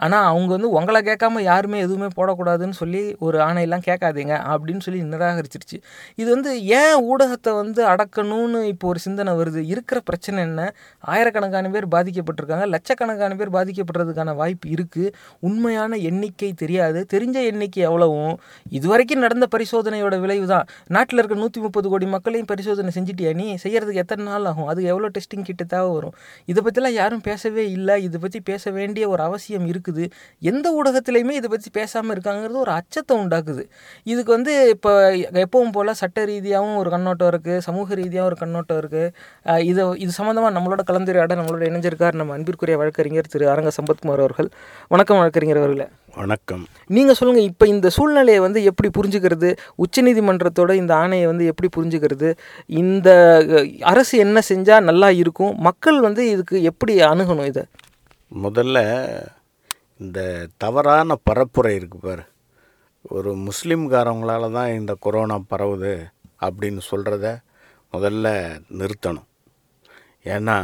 ஆனால் 0.05 0.27
அவங்க 0.31 0.51
வந்து 0.57 0.71
உங்களை 0.79 1.01
கேட்காம 1.09 1.41
யாருமே 1.49 1.79
எதுவுமே 1.87 2.09
போடக்கூடாதுன்னு 2.19 2.77
சொல்லி 2.81 3.03
ஒரு 3.27 3.39
ஆணையெல்லாம் 3.47 3.85
கேட்காதீங்க 3.89 4.35
அப்படின்னு 4.53 4.83
சொல்லி 4.87 5.01
நிராகரிச்சிருச்சு. 5.13 5.79
இது 6.21 6.29
வந்து 6.35 6.51
ஏன் 6.81 6.97
ஊடகத்தை 7.11 7.53
வந்து 7.61 7.81
அடக்கணும்னு 7.93 8.61
இப்போ 8.73 8.87
ஒரு 8.93 9.01
சிந்தனை 9.07 9.33
வருது? 9.41 9.63
இருக்கிற 9.73 10.01
பிரச்சனை 10.09 10.39
என்ன? 10.49 10.61
ஆயிரக்கணக்கான 11.13 11.71
பேர் 11.75 11.87
பாதிக்கப்பட்டிருக்காங்க. 11.97 12.67
லட்சக்கணக்கான 12.75 13.37
பேர் 13.41 13.53
பாதிக்கப்படுறதுக்கான 13.57 14.35
வாய்ப்பு 14.41 14.69
இருக்குது 14.77 15.13
உண்மையான 15.49 15.99
எண்ணிக்கை 16.11 16.51
தெரியாது. 16.63 17.03
தெரிஞ்ச 17.15 17.37
எண்ணிக்கை 17.51 17.83
எவ்வளவும்? 17.91 18.35
இதுவரைக்கும் 18.79 19.25
நடந்த 19.27 19.49
பரிசோதனையோட 19.57 20.15
விளைவு 20.25 20.49
தான் 20.55 20.67
நாட்டில் 20.97 21.23
இருக்க 21.23 21.39
நூற்றி 21.43 21.61
முப்பது 21.67 21.89
கோடி 21.95 22.09
மக்களையும் 22.17 22.51
பரிசோதனை 22.53 22.93
செஞ்சுட்டியா 22.99 23.35
நீ? 23.43 23.49
செய்யறதுக்கு 23.65 24.03
எத்தனை 24.05 24.25
நாள் 24.31 24.49
ஆகும்? 24.53 24.69
அது 24.73 24.81
எவ்வளோ 24.93 25.11
டெஸ்டிங் 25.19 25.47
கிட்ட 25.51 25.63
தேவை 25.75 25.91
வரும்? 25.99 26.17
இதை 26.53 26.61
பற்றிலாம் 26.67 26.97
யாரும் 27.01 27.25
பேசவே 27.29 27.67
இல்லை. 27.77 27.97
இதை 28.09 28.19
பற்றி 28.25 28.41
பேச 28.51 28.71
வேண்டிய 28.79 29.05
ஒரு 29.15 29.23
அவசியம் 29.29 29.67
இருக்குது 29.73 29.89
எந்த 30.51 30.67
ஊடகத்திலையுமே 30.79 31.35
இதை 31.41 31.51
பற்றி 31.55 31.71
பேசாமல் 31.79 32.15
இருக்காங்கிறது 32.15 32.59
ஒரு 32.65 32.73
அச்சத்தை 32.79 33.15
உண்டாக்குது. 33.23 33.65
இதுக்கு 34.13 34.31
வந்து 34.37 34.55
இப்போ 34.75 34.93
எப்பவும் 35.45 35.75
போல் 35.77 35.99
சட்ட 36.03 36.25
ரீதியாகவும் 36.33 36.81
ஒரு 36.83 36.93
கண்ணோட்டம் 36.97 37.31
இருக்குது 37.33 37.65
சமூக 37.69 37.89
ரீதியாகவும் 38.03 38.31
ஒரு 38.31 38.39
கண்ணோட்டம் 38.43 38.81
இருக்குது 38.83 39.63
இதை 39.71 39.85
இது 40.05 40.13
சம்மந்தமாக 40.19 40.55
நம்மளோட 40.57 40.85
கலந்துரையாட 40.91 41.39
நம்மளோட 41.41 41.65
இணைஞ்சிருக்கார் 41.71 42.21
நம்ம 42.23 42.35
அன்பிற்குரிய 42.39 42.77
வழக்கறிஞர் 42.83 43.33
திரு 43.35 43.51
அரங்க 43.55 43.73
சம்பத்குமார் 43.79 44.25
அவர்கள். 44.27 44.51
வணக்கம் 44.95 45.21
வழக்கறிஞர் 45.23 45.63
அவர்களே. 45.63 45.89
வணக்கம். 46.21 46.63
நீங்கள் 46.95 47.17
சொல்லுங்கள் 47.19 47.49
இப்போ 47.49 47.65
இந்த 47.73 47.89
சூழ்நிலையை 47.97 48.41
வந்து 48.45 48.61
எப்படி 48.69 48.89
புரிஞ்சுக்கிறது? 48.97 49.51
உச்சநீதிமன்றத்தோட 49.85 50.73
இந்த 50.81 50.93
ஆணையை 51.03 51.27
வந்து 51.31 51.45
எப்படி 51.51 51.69
புரிஞ்சுக்கிறது? 51.77 52.31
இந்த 52.83 53.09
அரசு 53.93 54.15
என்ன 54.25 54.41
செஞ்சால் 54.49 54.87
நல்லா 54.89 55.11
இருக்கும்? 55.23 55.53
மக்கள் 55.69 55.99
வந்து 56.07 56.25
இதுக்கு 56.35 56.57
எப்படி 56.71 56.95
அணுகணும் 57.11 57.51
இதை? 57.53 57.65
முதல்ல 58.45 58.79
இந்த 60.05 60.21
தவறான 60.63 61.17
பரப்புரை 61.29 61.73
இருக்குது 61.79 62.07
பாரு. 62.07 62.25
ஒரு 63.17 63.31
முஸ்லீம்காரவங்களால 63.49 64.45
தான் 64.57 64.71
இந்த 64.79 64.93
கொரோனா 65.05 65.37
பரவுது 65.53 65.93
அப்படின்னு 66.47 66.83
சொல்கிறத 66.91 67.27
முதல்ல 67.95 68.27
நிறுத்தணும். 68.81 69.29
ஏன்னா 70.35 70.57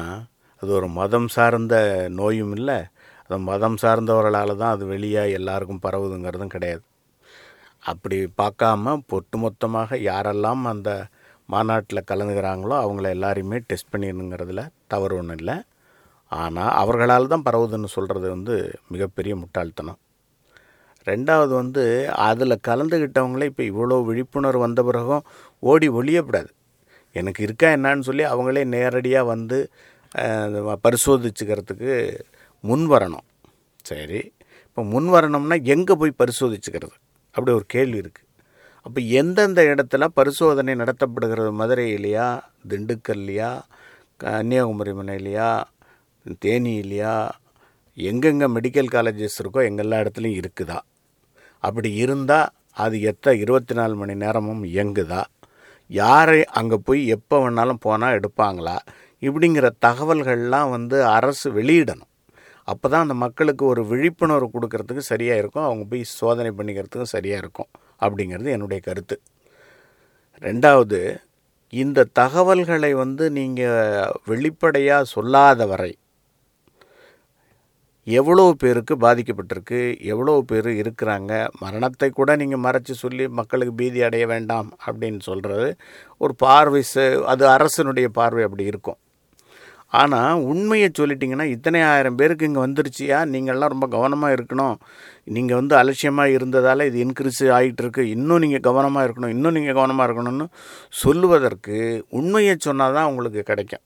அது 0.62 0.70
ஒரு 0.78 0.88
மதம் 0.98 1.28
சார்ந்த 1.36 1.76
நோயும் 2.20 2.54
இல்லை. 2.58 2.78
அது 3.26 3.38
மதம் 3.50 3.78
சார்ந்தவர்களால் 3.82 4.60
தான் 4.62 4.74
அது 4.74 4.84
வெளியாக 4.94 5.36
எல்லாருக்கும் 5.38 5.84
பரவுதுங்கிறதும் 5.86 6.54
கிடையாது. 6.56 6.82
அப்படி 7.92 8.18
பார்க்காம 8.40 8.94
ஒட்டுமொத்தமாக 9.16 9.98
யாரெல்லாம் 10.10 10.62
அந்த 10.72 10.90
மாநாட்டில் 11.54 12.08
கலந்துக்கிறாங்களோ 12.10 12.76
அவங்கள 12.84 13.08
எல்லாரையுமே 13.16 13.58
டெஸ்ட் 13.70 13.92
பண்ணிடணுங்கிறதுல 13.92 14.62
தவறு 14.92 15.16
ஒன்றும் 15.18 15.38
இல்லை. 15.40 15.56
ஆனால் 16.32 16.72
அவர்களால் 16.80 17.32
தான் 17.32 17.46
பரவுதுன்னு 17.48 17.88
சொல்கிறது 17.96 18.26
வந்து 18.34 18.54
மிகப்பெரிய 18.92 19.32
முட்டாள்தனம். 19.42 19.98
ரெண்டாவது 21.06 21.52
வந்து 21.60 21.82
அதில் 22.28 22.64
கலந்துக்கிட்டவங்களே 22.68 23.48
இப்போ 23.50 23.62
இவ்வளோ 23.70 23.98
விழிப்புணர்வு 24.08 24.64
வந்த 24.66 24.80
பிறகும் 24.88 25.26
ஓடி 25.70 25.88
ஒழியப்படாது 25.98 26.50
எனக்கு 27.16 27.40
இருக்கா 27.46 27.68
என்னன்னு 27.76 28.06
சொல்லி 28.08 28.24
அவங்களே 28.32 28.62
நேரடியாக 28.76 29.30
வந்து 29.34 29.58
பரிசோதிச்சுக்கிறதுக்கு 30.84 31.94
முன் 32.64 32.84
வரணும். 32.92 33.26
சரி 33.90 34.20
இப்போ 34.68 34.82
முன் 34.92 35.08
வரணும்னா 35.14 35.56
எங்கே 35.74 35.94
போய் 36.00 36.20
பரிசோதிச்சுக்கிறது? 36.20 36.96
அப்படி 37.34 37.50
ஒரு 37.58 37.66
கேள்வி 37.74 37.98
இருக்குது 38.02 38.24
அப்போ 38.86 39.00
எந்தெந்த 39.20 39.60
இடத்துல 39.72 40.04
பரிசோதனை 40.18 40.74
நடத்தப்படுகிறது? 40.82 41.52
மதுரையிலையா 41.60 42.26
திண்டுக்கல்லையா 42.70 43.50
கன்னியாகுமரி 44.24 44.92
மலையிலையா 44.98 45.48
தேனியிலையா 46.44 47.30
எங்கெங்கே 47.94 48.46
மெடிக்கல் 48.46 48.90
காலேஜஸ் 48.94 49.38
இருக்கோ 49.42 49.60
எங்கெல்லா 49.68 49.98
இடத்துலையும் 50.02 50.40
இருக்குதா? 50.40 50.78
அப்படி 51.58 51.94
இருந்தால் 51.94 52.48
அது 52.72 53.00
எத்த 53.00 53.34
இருபத்தி 53.34 53.74
நாலு 53.74 53.94
மணி 53.94 54.14
நேரமும் 54.14 54.64
இயங்குதா? 54.64 55.24
யாரை 55.86 56.44
அங்கே 56.44 56.76
போய் 56.84 57.06
எப்போ 57.06 57.36
வேணாலும் 57.38 57.80
போனால் 57.80 58.16
எடுப்பாங்களா? 58.18 58.76
இப்படிங்கிற 59.20 59.70
தகவல்கள்லாம் 59.86 60.70
வந்து 60.70 61.04
அரசு 61.04 61.52
வெளியிடணும். 61.52 62.12
அப்போ 62.64 62.88
தான் 62.88 63.00
அந்த 63.00 63.14
மக்களுக்கு 63.14 63.64
ஒரு 63.64 63.86
விழிப்புணர்வு 63.86 64.48
கொடுக்கறதுக்கு 64.54 64.98
சரியாக 64.98 65.38
இருக்கும். 65.38 65.62
அவங்க 65.62 65.84
போய் 65.90 66.02
சோதனை 66.04 66.50
பண்ணிக்கிறதுக்கும் 66.50 67.14
சரியாக 67.16 67.38
இருக்கும். 67.38 67.68
அப்படிங்கிறது 68.00 68.50
என்னுடைய 68.50 68.82
கருத்து. 68.82 69.20
ரெண்டாவது 70.40 71.16
இந்த 71.68 72.04
தகவல்களை 72.12 72.94
வந்து 72.94 73.30
நீங்கள் 73.30 74.12
வெளிப்படையாக 74.26 75.04
சொல்லாத 75.04 75.66
வரை 75.66 75.98
எவ்வளோ 78.06 78.42
பேருக்கு 78.62 78.94
பாதிக்கப்பட்டிருக்கு 79.04 79.80
எவ்வளோ 80.12 80.34
பேர் 80.50 80.68
இருக்கிறாங்க 80.82 81.32
மரணத்தை 81.62 82.08
கூட 82.18 82.36
நீங்கள் 82.42 82.62
மறைச்சி 82.66 82.94
சொல்லி 83.00 83.24
மக்களுக்கு 83.38 83.72
பீதி 83.80 84.00
அடைய 84.08 84.26
வேண்டாம் 84.32 84.68
அப்படின்னு 84.86 85.20
சொல்கிறது 85.28 85.70
ஒரு 86.24 86.34
பார்வை 86.44 86.82
அது 87.32 87.44
அரசனுடைய 87.56 88.08
பார்வை 88.18 88.44
அப்படி 88.48 88.64
இருக்கும். 88.72 88.98
ஆனால் 90.00 90.40
உண்மையை 90.50 90.88
சொல்லிட்டிங்கன்னா 90.98 91.46
இத்தனை 91.54 91.80
ஆயிரம் 91.90 92.16
பேருக்கு 92.20 92.48
இங்கே 92.48 92.62
வந்துருச்சியா 92.64 93.18
நீங்கள்லாம் 93.32 93.72
ரொம்ப 93.74 93.86
கவனமாக 93.96 94.36
இருக்கணும். 94.36 94.76
நீங்கள் 95.36 95.58
வந்து 95.60 95.74
அலட்சியமாக 95.80 96.34
இருந்ததால் 96.36 96.86
இது 96.88 96.98
இன்க்ரீஸ் 97.04 97.42
ஆகிட்டு 97.58 97.82
இருக்கு 97.84 98.04
இன்னும் 98.14 98.42
நீங்கள் 98.44 98.64
கவனமாக 98.68 99.06
இருக்கணும். 99.06 99.34
இன்னும் 99.36 99.56
நீங்கள் 99.58 99.78
கவனமாக 99.80 100.08
இருக்கணும்னு 100.08 100.46
சொல்லுவதற்கு 101.02 101.76
உண்மையை 102.20 102.56
சொன்னால் 102.68 102.96
தான் 102.98 103.10
உங்களுக்கு 103.12 103.42
கிடைக்கும். 103.50 103.84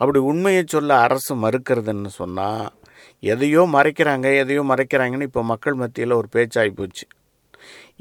அப்படி 0.00 0.18
உண்மையை 0.30 0.62
சொல்ல 0.74 0.92
அரசு 1.06 1.32
மறுக்கிறதுன்னு 1.44 2.12
சொன்னால் 2.20 2.64
எதையோ 3.22 3.62
மறைக்கிறாங்க 3.76 4.26
எதையோ 4.42 4.62
மறைக்கிறாங்கன்னு 4.72 5.28
இப்போ 5.30 5.42
மக்கள் 5.52 5.80
மத்தியில் 5.82 6.18
ஒரு 6.20 6.28
பேச்சாகி 6.36 6.72
போச்சு. 6.80 7.04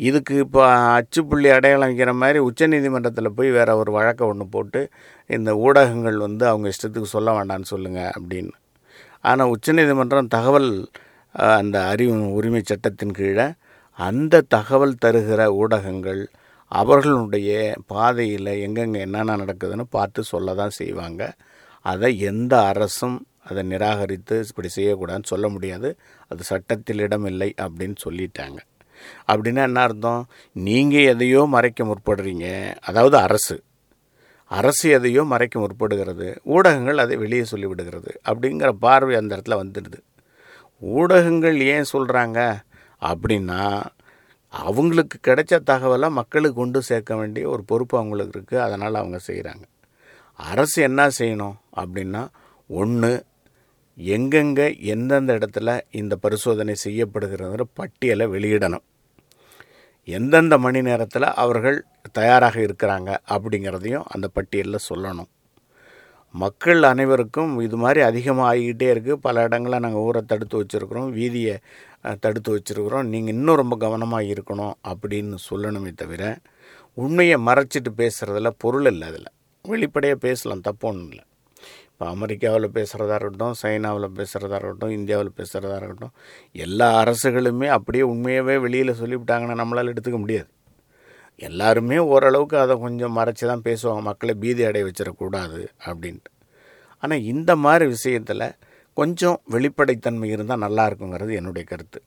இதுக்கு 0.08 0.34
இப்போ 0.46 0.62
அச்சுப்புள்ளி 0.98 1.50
அடையாளம் 1.58 1.90
வைக்கிற 1.90 2.12
மாதிரி 2.22 2.40
உச்சநீதிமன்றத்தில் 2.50 3.36
போய் 3.38 3.50
வேற 3.58 3.70
ஒரு 3.82 3.92
வழக்கை 3.98 4.26
ஒன்று 4.32 4.46
போட்டு 4.56 4.82
இந்த 5.30 5.52
ஊடகங்கள் 5.66 6.18
வந்து 6.28 6.46
அவங்க 6.52 6.74
இஷ்டத்துக்கு 6.74 7.10
சொல்ல 7.16 7.30
வேண்டாம்னு 7.38 7.72
சொல்லுங்கள் 7.74 8.14
அப்படின்னு. 8.18 8.54
ஆனால் 9.30 9.52
உச்சநீதிமன்றம் 9.56 10.34
தகவல் 10.36 10.72
அந்த 11.60 11.78
அறிவு 11.92 12.18
உரிமை 12.40 12.62
சட்டத்தின் 12.64 13.18
கீழே 13.20 13.48
அந்த 14.00 14.44
தகவல் 14.56 15.00
தருகிற 15.04 15.42
ஊடகங்கள் 15.62 16.22
அவர்களுடைய 16.72 17.52
பாதையில் 17.92 18.52
எங்கெங்கே 18.66 19.00
என்னென்ன 19.06 19.38
நடக்குதுன்னு 19.42 19.86
பார்த்து 19.98 20.22
சொல்ல 20.32 20.56
தான் 20.62 20.78
செய்வாங்க. 20.80 21.22
அதை 21.86 22.10
எந்த 22.32 22.54
அரசும் 22.72 23.18
அதை 23.50 23.62
நிராகரித்து 23.64 24.36
இப்படி 24.50 24.70
செய்யக்கூடாதுன்னு 24.76 25.32
சொல்ல 25.34 25.48
முடியாது. 25.50 25.90
அது 26.32 26.44
சட்டத்தில் 26.44 27.00
இடமில்லை 27.00 27.50
அப்படின்னு 27.66 27.98
சொல்லிட்டாங்க. 28.06 28.60
அப்படின்னா 29.32 29.64
என்ன 29.70 29.82
அர்த்தம்? 29.82 30.22
நீங்கள் 30.68 31.08
எதையோ 31.14 31.42
மறைக்க 31.56 31.84
முற்படுறீங்க. 31.84 32.48
அதாவது 32.82 33.18
அரசு. 33.18 33.58
அரசு 34.52 34.86
எதையோ 34.90 35.24
மறைக்க 35.24 35.56
முற்படுகிறது. 35.60 36.28
ஊடகங்கள் 36.56 37.04
அதை 37.04 37.16
வெளியே 37.18 37.46
சொல்லிவிடுகிறது 37.52 38.12
அப்படிங்கிற 38.30 38.70
பார்வை 38.86 39.16
அந்த 39.16 39.32
இடத்துல 39.38 39.58
வந்துடுது. 39.64 40.00
ஊடகங்கள் 40.82 41.58
ஏன் 41.74 41.92
சொல்கிறாங்க 41.94 42.40
அப்படின்னா 43.02 43.62
அவங்களுக்கு 44.54 45.18
கிடைச்ச 45.28 45.54
தகவலை 45.70 46.08
மக்களுக்கு 46.10 46.58
கொண்டு 46.60 46.80
சேர்க்க 46.82 47.16
வேண்டிய 47.16 47.46
ஒரு 47.54 47.64
பொறுப்பு 47.64 47.96
அவங்களுக்கு 47.98 48.34
இருக்குது 48.36 48.64
அதனால் 48.66 49.00
அவங்க 49.02 49.18
செய்கிறாங்க 49.28 49.66
அரசு 50.40 50.78
என்ன 50.82 51.02
செய்யணும் 51.20 51.58
அப்படின்னா 51.82 52.22
ஒன்று 52.70 53.12
எங்கெங்கே 53.98 54.68
எந்தெந்த 54.94 55.32
இடத்துல 55.40 55.70
இந்த 56.02 56.14
பரிசோதனை 56.24 56.74
செய்யப்படுகிறதுங்கிற 56.84 57.66
பட்டியலை 57.80 58.26
வெளியிடணும். 58.34 58.86
எந்தெந்த 60.08 60.56
மணி 60.66 60.82
நேரத்தில் 60.88 61.28
அவர்கள் 61.44 61.78
தயாராக 62.18 62.58
இருக்கிறாங்க 62.66 63.10
அப்படிங்கிறதையும் 63.36 64.06
அந்த 64.16 64.28
பட்டியலில் 64.36 64.88
சொல்லணும். 64.90 65.30
மக்கள் 66.36 66.82
அனைவருக்கும் 66.90 67.52
இது 67.66 67.78
மாதிரி 67.84 68.02
அதிகமாக 68.08 68.50
ஆகிக்கிட்டே 68.52 68.88
இருக்குது 68.94 69.24
பல 69.26 69.44
இடங்களில் 69.48 69.84
நாங்கள் 69.86 70.06
ஊரை 70.08 70.22
தடுத்து 70.32 70.56
வச்சுருக்குறோம் 70.62 71.10
வீதியை 71.18 71.56
தடுத்து 72.24 72.50
வச்சுருக்குறோம். 72.56 73.08
நீங்கள் 73.14 73.36
இன்னும் 73.38 73.60
ரொம்ப 73.62 73.78
கவனமாக 73.86 74.30
இருக்கணும் 74.34 74.76
அப்படின்னு 74.92 75.38
சொல்லணுமே 75.50 75.94
தவிர 76.04 76.24
உண்மையை 76.98 77.38
மறைச்சிட்டு 77.48 77.92
பேசுகிறதுல 78.02 78.52
பொருள் 78.64 78.90
இல்லை 78.92 79.08
அதில். 79.12 79.32
வெளிப்படையாக 79.66 80.24
பேசலாம் 80.28 80.66
தப்பு 80.68 80.88
ஒன்றும் 80.90 81.10
இல்லை. 81.12 81.26
இப்போ 82.00 82.10
அமெரிக்காவில் 82.12 82.66
பேசுகிறதா 82.76 83.16
இருக்கட்டும் 83.16 83.54
சைனாவில் 83.62 84.06
பேசுகிறதா 84.18 84.58
இருக்கட்டும் 84.60 84.90
இந்தியாவில் 84.90 85.30
பேசுகிறதா 85.38 85.76
இருக்கட்டும் 85.76 86.12
எல்லா 86.66 87.04
அரசுகளுமே 87.04 87.68
அப்படியே 87.68 88.04
உண்மையாகவே 88.04 88.58
வெளியில் 88.66 89.00
சொல்லிவிட்டாங்கன்னா 89.00 89.56
நம்மளால் 89.62 89.92
எடுத்துக்க 89.94 90.20
முடியாது. 90.20 90.48
எல்லாருமே 91.36 91.98
ஓரளவுக்கு 91.98 92.58
அதை 92.58 92.76
கொஞ்சம் 92.78 93.18
மறைச்சி 93.18 93.46
தான் 93.46 93.66
பேசுவாங்க. 93.70 94.02
மக்களை 94.02 94.34
பீதி 94.34 94.64
அடைய 94.64 94.86
வச்சிடக்கூடாது 94.88 95.68
அப்படின்ட்டு. 95.86 96.32
ஆனால் 97.00 97.26
இந்த 97.34 97.56
மாதிரி 97.56 97.88
விஷயத்தில் 97.88 98.46
கொஞ்சம் 98.94 99.42
வெளிப்படைத்தன்மை 99.56 100.30
இருந்தால் 100.30 100.64
நல்லா 100.66 100.86
இருக்குங்கிறது 100.90 101.34
என்னுடைய 101.34 101.66
கருத்து. 101.72 102.02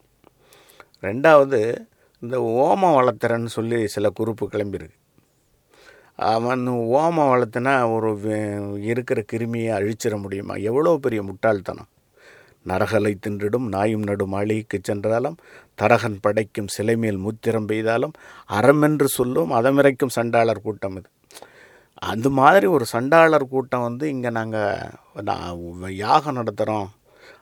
ரெண்டாவது 1.03 1.61
இந்த 2.19 2.39
ஓம 2.39 2.93
வளர்த்துறன்னு 2.99 3.53
சொல்லி 3.59 3.87
சில 3.87 4.11
குறிப்பு 4.11 4.49
கிளம்பியிருக்கு. 4.49 5.00
அவன் 6.35 6.63
ஓமம் 7.01 7.31
வளர்த்துனா 7.33 7.75
ஒரு 7.95 8.11
இருக்கிற 8.91 9.21
கிருமியை 9.33 9.71
அழிச்சிட 9.79 10.15
முடியுமா? 10.25 10.55
எவ்வளோ 10.71 10.93
பெரிய 11.05 11.21
முட்டாள்தனம். 11.29 11.91
நரகலை 12.67 13.13
தின்றிடும் 13.25 13.67
நாயும் 13.75 14.07
நடும் 14.09 14.35
அழிக்கு 14.41 14.79
சென்றாலும் 14.89 15.37
தரகன் 15.81 16.19
படைக்கும் 16.25 16.73
சிலை 16.75 16.97
மேல் 17.03 17.21
முத்திரம் 17.27 17.69
பெய்தாலும் 17.71 18.15
அறமென்று 18.59 19.09
சொல்லும் 19.19 19.53
அதமிரைக்கும் 19.59 20.15
சண்டாளர் 20.19 20.65
கூட்டம் 20.67 20.97
இது. 21.01 21.09
அந்த 22.11 22.29
மாதிரி 22.41 22.67
ஒரு 22.77 22.85
சண்டாளர் 22.95 23.51
கூட்டம் 23.55 23.87
வந்து 23.89 24.05
இங்கே 24.15 24.31
நாங்கள் 24.39 25.97
யாகம் 26.05 26.39
நடத்துகிறோம் 26.41 26.89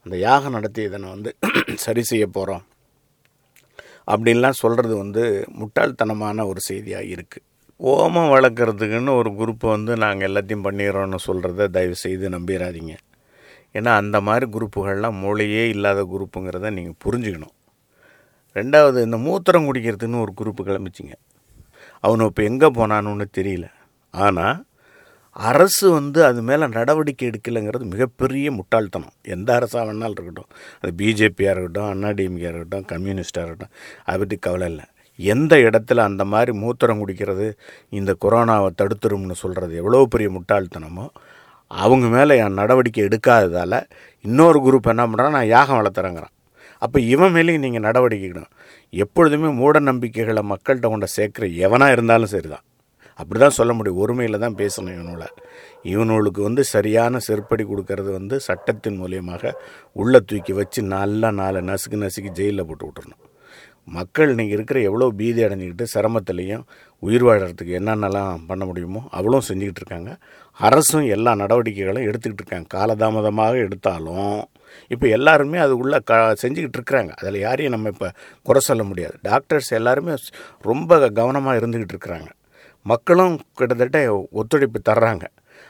அந்த 0.06 0.16
யாகம் 0.28 0.56
நடத்தி 0.56 0.80
இதனை 0.88 1.08
வந்து 1.14 1.30
சரி 1.84 2.02
செய்ய 2.10 2.24
போகிறோம் 2.36 2.64
அப்படின்லாம் 4.08 4.60
சொல்கிறது 4.62 4.94
வந்து 5.02 5.24
முட்டாள்தனமான 5.60 6.46
ஒரு 6.50 6.60
செய்தியாக 6.70 7.12
இருக்குது 7.16 7.44
ஓமம் 7.80 8.30
வளர்க்குறதுக்குன்னு 8.32 9.12
ஒரு 9.16 9.30
குரூப்பை 9.30 9.66
வந்து 9.68 9.96
நாங்கள் 9.96 10.28
எல்லாத்தையும் 10.28 10.64
பண்ணிடுறோன்னு 10.64 11.18
சொல்கிறத 11.26 11.66
தயவு 11.66 11.94
செய்து 11.94 12.28
நம்பிடாதீங்க 12.28 12.94
ஏன்னா 13.74 13.90
அந்த 13.96 14.20
மாதிரி 14.20 14.46
குரூப்புகள்லாம் 14.50 15.18
மூளையே 15.22 15.68
இல்லாத 15.68 16.02
குரூப்புங்கிறத 16.04 16.70
நீங்கள் 16.70 17.00
புரிஞ்சுக்கணும். 17.04 17.54
ரெண்டாவது 18.54 19.02
இந்த 19.02 19.16
மூத்திரம் 19.16 19.66
குடிக்கிறதுன்னு 19.68 20.20
ஒரு 20.20 20.32
குரூப்பு 20.40 20.62
கிளம்பிச்சிங்க. 20.68 21.14
அவனு 22.02 22.26
இப்போ 22.26 22.42
எங்கே 22.42 22.66
போனான்னு 22.66 23.26
தெரியல. 23.38 23.66
ஆனால் 24.10 24.66
அரசு 25.32 25.90
வந்து 25.90 26.24
அது 26.24 26.42
மேலே 26.42 26.66
நடவடிக்கை 26.66 27.30
எடுக்கலைங்கிறது 27.30 27.84
மிகப்பெரிய 27.84 28.50
முட்டாள்தனம். 28.50 29.14
எந்த 29.22 29.54
அரசாக 29.54 29.92
வேணாலும் 29.92 30.16
இருக்கட்டும். 30.16 30.50
அது 30.80 30.92
பிஜேபியாக 30.96 31.54
இருக்கட்டும் 31.54 31.90
அண்ணாடிஎம்கே 31.94 32.48
இருக்கட்டும் 32.52 32.86
கம்யூனிஸ்டாக 32.94 33.46
இருக்கட்டும். 33.46 33.74
அதை 34.04 34.18
பற்றி 34.18 34.36
கவலை 34.36 34.68
இல்லை. 34.68 34.86
எந்த 35.18 35.56
இடத்துல 35.56 35.98
அந்த 35.98 36.24
மாதிரி 36.24 36.58
மூத்திரம் 36.58 37.00
குடிக்கிறது 37.02 37.52
இந்த 37.88 38.16
கொரோனாவை 38.24 38.70
தடுத்துரும்னு 38.82 39.32
சொல்கிறது 39.32 39.76
எவ்வளோ 39.76 40.06
பெரிய 40.06 40.30
முட்டாள்தனமோ 40.30 41.08
அவங்க 41.70 42.06
மேலே 42.06 42.36
என் 42.38 42.52
நடவடிக்கை 42.52 43.04
எடுக்காததால் 43.04 43.80
இன்னொரு 44.20 44.58
குரூப் 44.58 44.88
என்ன 44.88 45.06
பண்ணுறான் 45.06 45.30
நான் 45.30 45.46
யாகம் 45.46 45.78
வளர்த்துறேங்கிறான். 45.80 46.34
அப்போ 46.78 47.00
இவன் 47.00 47.34
மேலேயும் 47.34 47.58
நீங்கள் 47.58 47.84
நடவடிக்கைக்கணும் 47.88 48.50
எப்பொழுதுமே 48.92 49.48
மூட 49.48 49.80
நம்பிக்கைகளை 49.80 50.42
மக்கள்கிட்ட 50.42 50.88
கொண்ட 50.88 51.06
சேர்க்குற 51.16 51.46
எவனாக 51.66 51.90
இருந்தாலும் 51.90 52.26
சரிதான். 52.26 52.64
அப்படி 53.14 53.40
தான் 53.40 53.56
சொல்ல 53.58 53.72
முடியும். 53.72 53.98
ஒருமையில் 53.98 54.38
தான் 54.38 54.54
பேசணும் 54.54 54.96
இவனோட. 54.98 55.24
இவனுக்கு 55.82 56.42
வந்து 56.42 56.64
சரியான 56.64 57.18
செருப்படி 57.28 57.64
கொடுக்கறது 57.64 58.12
வந்து 58.12 58.40
சட்டத்தின் 58.40 59.00
மூலியமாக 59.00 59.52
உள்ளே 59.92 60.20
தூக்கி 60.20 60.52
வச்சு 60.52 60.82
நல்லா 60.82 61.30
நாலு 61.30 61.60
நசுக்கு 61.60 62.04
நசுக்கி 62.04 62.30
ஜெயிலில் 62.30 62.66
போட்டு 62.66 62.86
விட்டுறணும். 62.86 63.22
மக்கள் 63.96 64.30
இன்றைக்கி 64.32 64.54
இருக்கிற 64.56 64.78
எவ்வளோ 64.88 65.06
பீதி 65.18 65.40
அடைஞ்சிக்கிட்டு 65.46 65.84
சிரமத்துலேயும் 65.92 66.64
உயிர் 67.06 67.24
வாழறதுக்கு 67.26 67.72
என்னென்னலாம் 67.80 68.44
பண்ண 68.50 68.62
முடியுமோ 68.68 69.00
அவ்வளோ 69.18 69.40
செஞ்சுக்கிட்டு 69.48 69.80
இருக்காங்க. 69.82 70.10
அரசும் 70.58 71.06
எல்லா 71.16 71.32
நடவடிக்கைகளும் 71.42 72.06
எடுத்துக்கிட்டு 72.08 72.42
இருக்காங்க. 72.42 72.68
காலதாமதமாக 72.76 73.64
எடுத்தாலும் 73.66 74.38
இப்போ 74.94 75.06
எல்லாருமே 75.16 75.58
அது 75.64 75.74
உள்ள 75.82 75.98
க 76.10 76.14
செஞ்சுக்கிட்டு 76.42 76.78
இருக்கிறாங்க. 76.78 77.12
அதில் 77.20 77.38
யாரையும் 77.46 77.74
நம்ம 77.74 77.92
இப்போ 77.94 78.08
குறை 78.48 78.62
சொல்ல 78.68 78.84
முடியாது. 78.90 79.16
டாக்டர்ஸ் 79.28 79.70
எல்லாருமே 79.80 80.14
ரொம்ப 80.70 81.10
கவனமாக 81.20 81.58
இருந்துக்கிட்டு 81.60 81.94
இருக்கிறாங்க. 81.96 82.30
மக்களும் 82.92 83.36
கிட்டத்தட்ட 83.58 84.00
ஒத்துழைப்பு 84.40 84.80
தர்றாங்க. 84.90 85.24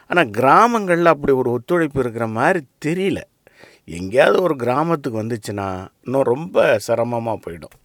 ஆனால் 0.09 0.31
கிராமங்களில் 0.39 1.13
அப்படி 1.13 1.33
ஒரு 1.41 1.51
ஒத்துழைப்பு 1.57 1.99
இருக்கிற 2.03 2.27
மாதிரி 2.39 2.61
தெரியல. 2.85 3.21
எங்கேயாவது 3.97 4.37
ஒரு 4.47 4.55
கிராமத்துக்கு 4.63 5.21
வந்துச்சுன்னா 5.23 5.67
இன்னும் 6.05 6.29
ரொம்ப 6.33 6.65
சிரமமாக 6.87 7.43
போயிடும். 7.45 7.75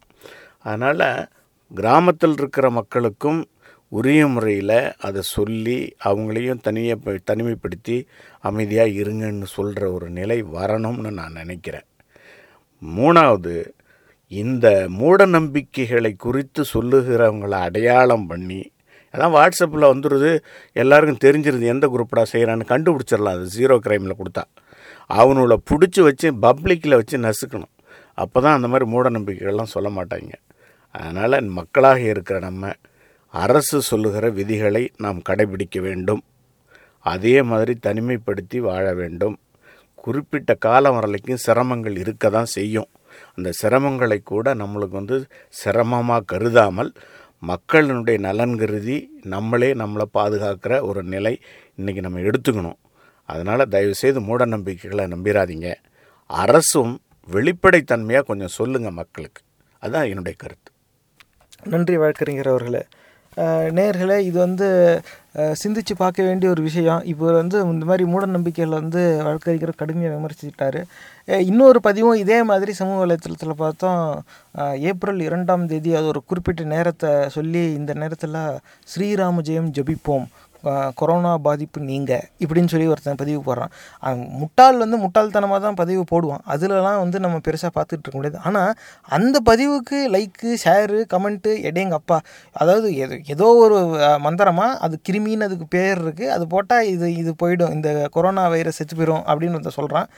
அதனால் 0.67 1.07
கிராமத்தில் 1.71 2.35
இருக்கிற 2.39 2.65
மக்களுக்கும் 2.79 3.41
உரிய 3.97 4.21
முறையில் 4.33 4.77
அதை 5.07 5.21
சொல்லி 5.35 5.77
அவங்களையும் 6.09 6.63
தனியாக 6.67 7.13
தனிமைப்படுத்தி 7.29 7.97
அமைதியாக 8.49 8.95
இருங்கன்னு 9.01 9.47
சொல்கிற 9.57 9.83
ஒரு 9.95 10.07
நிலை 10.19 10.37
வரணும்னு 10.57 11.11
நான் 11.19 11.39
நினைக்கிறேன். 11.41 11.87
மூணாவது 12.81 13.55
இந்த 14.41 14.67
மூட 14.99 15.25
நம்பிக்கைகளை 15.35 16.11
குறித்து 16.25 16.61
சொல்லுகிறவங்களை 16.73 17.59
அடையாளம் 17.67 18.25
பண்ணி 18.31 18.61
அதான் 19.13 19.35
வாட்ஸ்அப்பில் 19.35 19.91
வந்துடுது 19.91 20.31
எல்லாருக்கும் 20.81 21.23
தெரிஞ்சிருது 21.25 21.65
எந்த 21.73 21.85
குரூப்படா 21.93 22.23
செய்கிறான்னு 22.33 22.71
கண்டுபிடிச்சிடலாம் 22.71 23.37
அது 23.37 23.45
ஜீரோ 23.57 23.75
க்ரைமில் 23.85 24.19
கொடுத்தா. 24.21 24.43
அவனோட 25.19 25.53
பிடிச்சி 25.69 26.01
வச்சு 26.07 26.27
பப்ளிக்கில் 26.45 26.99
வச்சு 26.99 27.17
நசுக்கணும். 27.27 27.73
அப்போ 28.23 28.37
தான் 28.41 28.57
அந்த 28.57 28.67
மாதிரி 28.71 28.85
மூட 28.93 29.09
நம்பிக்கைகள்லாம் 29.09 29.73
சொல்ல 29.75 29.89
மாட்டாங்க. 29.97 30.33
அதனால் 30.97 31.41
மக்களாக 31.57 31.99
இருக்கிற 31.99 32.39
நம்ம 32.39 32.73
அரசு 33.29 33.81
சொல்லுகிற 33.81 34.29
விதிகளை 34.29 34.91
நாம் 34.97 35.25
கடைபிடிக்க 35.29 35.81
வேண்டும். 35.81 36.21
அதே 36.99 37.41
மாதிரி 37.41 37.73
தனிமைப்படுத்தி 37.87 38.57
வாழ 38.59 38.93
வேண்டும். 38.93 39.35
குறிப்பிட்ட 39.95 40.53
காலம் 40.65 40.95
வரலைக்கும் 40.97 41.43
சிரமங்கள் 41.47 41.97
இருக்க 41.97 42.29
தான் 42.29 42.45
செய்யும். 42.45 42.89
அந்த 43.35 43.49
சிரமங்களை 43.61 44.17
கூட 44.23 44.55
நம்மளுக்கு 44.55 44.95
வந்து 45.01 45.17
சிரமமாக 45.49 46.25
கருதாமல் 46.25 46.91
மக்களினுடைய 47.43 48.17
நலன் 48.19 48.57
கருதி 48.57 48.97
நம்மளே 49.23 49.73
நம்மளை 49.73 50.05
பாதுகாக்கிற 50.13 50.81
ஒரு 50.81 51.03
நிலை 51.03 51.33
இன்றைக்கி 51.79 51.99
நம்ம 51.99 52.19
எடுத்துக்கணும். 52.19 52.79
அதனால் 53.29 53.69
தயவுசெய்து 53.69 54.21
மூட 54.21 54.45
நம்பிக்கைகளை 54.45 55.05
நம்பிடாதீங்க 55.05 55.69
அரசும் 56.29 56.93
வெளிப்படைத்தன்மையாக 57.31 58.21
கொஞ்சம் 58.21 58.55
சொல்லுங்கள் 58.59 58.99
மக்களுக்கு. 59.01 59.41
அதுதான் 59.79 60.07
என்னுடைய 60.07 60.37
கருத்து. 60.37 60.69
நன்றி 61.63 61.97
வழக்கறிஞர் 61.97 62.47
அவர்களே. 62.47 62.83
அஹ், 63.37 64.19
இது 64.19 64.39
வந்து 64.39 64.67
சிந்திச்சு 65.35 65.93
பார்க்க 65.97 66.23
வேண்டிய 66.23 66.51
ஒரு 66.51 66.61
விஷயம். 66.61 67.03
இப்போ 67.03 67.31
வந்து 67.31 67.61
இந்த 67.61 67.85
மாதிரி 67.85 68.05
மூட 68.05 68.25
நம்பிக்கைகள் 68.25 68.69
வந்து 68.69 69.23
வழக்கறிஞர் 69.23 69.75
கடுமையாக 69.75 70.17
விமர்சிச்சிட்டாரு. 70.17 70.81
இன்னொரு 71.27 71.81
பதிவும் 71.81 72.13
இதே 72.13 72.43
மாதிரி 72.43 72.73
சமூக 72.73 73.05
வலைத்தளத்தில் 73.05 73.53
பார்த்தோம். 73.55 74.23
ஏப்ரல் 74.79 75.19
இரண்டாம் 75.19 75.67
தேதி 75.67 75.95
அது 75.95 76.07
ஒரு 76.07 76.23
குறிப்பிட்ட 76.25 76.63
நேரத்தை 76.63 77.29
சொல்லி 77.29 77.73
இந்த 77.73 77.93
நேரத்தில் 77.93 78.37
ஸ்ரீராம 78.95 79.41
ஜெயம் 79.41 79.71
ஜபிப்போம். 79.71 80.25
கொரோனா 80.99 81.31
பாதிப்பு 81.47 81.79
நீங்கள் 81.89 82.23
இப்படின்னு 82.43 82.71
சொல்லி 82.73 82.87
ஒருத்தன் 82.93 83.19
பதிவு 83.21 83.39
போடுறான். 83.47 83.71
முட்டாள் 84.41 84.81
வந்து 84.83 84.97
முட்டாள்தனமாக 85.03 85.59
தான் 85.65 85.79
பதிவு 85.81 86.03
போடுவான். 86.11 86.43
அதிலலாம் 86.53 86.99
வந்து 87.03 87.19
நம்ம 87.25 87.39
பெருசாக 87.47 87.71
பார்த்துட்டு 87.77 88.03
இருக்க 88.03 88.17
முடியாது. 88.19 88.39
ஆனால் 88.49 88.71
அந்த 89.17 89.39
பதிவுக்கு 89.49 89.99
லைக்கு 90.15 90.51
ஷேரு 90.65 91.01
கமெண்ட்டு 91.13 91.53
எடேங்க 91.71 91.97
அப்பா 92.01 92.19
அதாவது 92.61 92.89
எது 93.05 93.21
ஏதோ 93.35 93.49
ஒரு 93.65 93.77
மந்திரமாக 94.27 94.79
அது 94.87 94.97
கிருமின்னு 95.09 95.47
அதுக்கு 95.49 95.67
பேர் 95.77 96.01
இருக்குது 96.05 96.33
அது 96.37 96.47
போட்டால் 96.55 96.89
இது 96.93 97.09
இது 97.21 97.33
போயிடும். 97.43 97.75
இந்த 97.77 97.89
கொரோனா 98.17 98.45
வைரஸ் 98.55 98.79
செத்து 98.81 98.97
போயிடும் 99.01 99.23
அப்படின்னு 99.31 99.57
ஒருத்தன் 99.59 99.79
சொல்கிறான் 99.81 100.09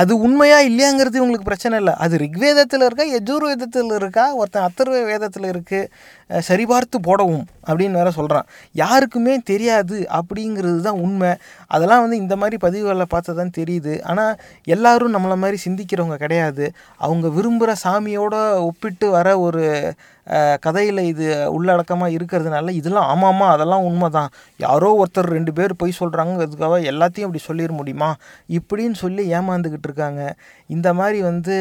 அது 0.00 0.12
உண்மையா 0.26 0.58
இல்லையாங்கிறது 0.68 1.18
இவங்களுக்கு 1.20 1.48
பிரச்சனை 1.48 1.78
இல்லை. 1.78 1.94
அது 2.04 2.14
ரிக்வேதத்தில் 2.18 2.84
இருக்கா 2.86 3.04
யஜூர் 3.14 3.44
வேதத்தில் 3.50 3.94
இருக்கா 4.00 4.24
ஒருத்தன் 4.34 4.66
அத்தர்வ 4.68 5.02
வேதத்தில் 5.10 5.48
இருக்குது 5.52 6.42
சரிபார்த்து 6.48 6.98
போடவும் 7.08 7.44
அப்படின்னு 7.68 8.00
வேற 8.00 8.10
சொல்கிறான் 8.10 8.46
யாருக்குமே 8.72 9.34
தெரியாது 9.50 9.98
அப்படிங்கிறது 10.18 10.80
தான் 10.80 11.00
உண்மை. 11.06 11.32
அதெல்லாம் 11.66 12.02
வந்து 12.04 12.16
இந்த 12.16 12.36
மாதிரி 12.36 12.56
பதிவுகளை 12.66 13.06
பார்த்து 13.14 13.38
தான் 13.40 13.56
தெரியுது. 13.58 13.94
ஆனால் 14.02 14.34
எல்லாரும் 14.64 15.14
நம்மளை 15.16 15.36
மாதிரி 15.44 15.60
சிந்திக்கிறவங்க 15.66 16.18
கிடையாது. 16.24 16.66
அவங்க 16.98 17.28
விரும்புகிற 17.28 17.74
சாமியோட 17.84 18.34
ஒப்பிட்டு 18.68 19.08
வர 19.10 19.38
ஒரு 19.38 19.64
கதையில் 20.64 21.00
இது 21.12 21.26
உள்ளடக்கமாக 21.56 22.14
இருக்கிறதுனால 22.16 22.72
இதெல்லாம் 22.80 23.08
ஆமாம்மா 23.14 23.46
அதெல்லாம் 23.54 23.86
உண்மை 23.88 24.08
தான் 24.16 24.30
யாரோ 24.64 24.90
ஒருத்தர் 25.00 25.30
ரெண்டு 25.36 25.52
பேர் 25.58 25.72
பொய் 25.82 25.98
சொல்கிறாங்கிறதுக்காக 26.00 26.80
எல்லாத்தையும் 26.92 27.28
அப்படி 27.28 27.42
சொல்லிட 27.48 27.72
முடியுமா? 27.80 28.10
இப்படின்னு 28.58 28.98
சொல்லி 29.04 29.24
ஏமாந்துக்கிட்டு 29.38 29.88
இருக்காங்க. 29.90 30.22
இந்த 30.76 30.88
மாதிரி 31.00 31.20
வந்து 31.30 31.56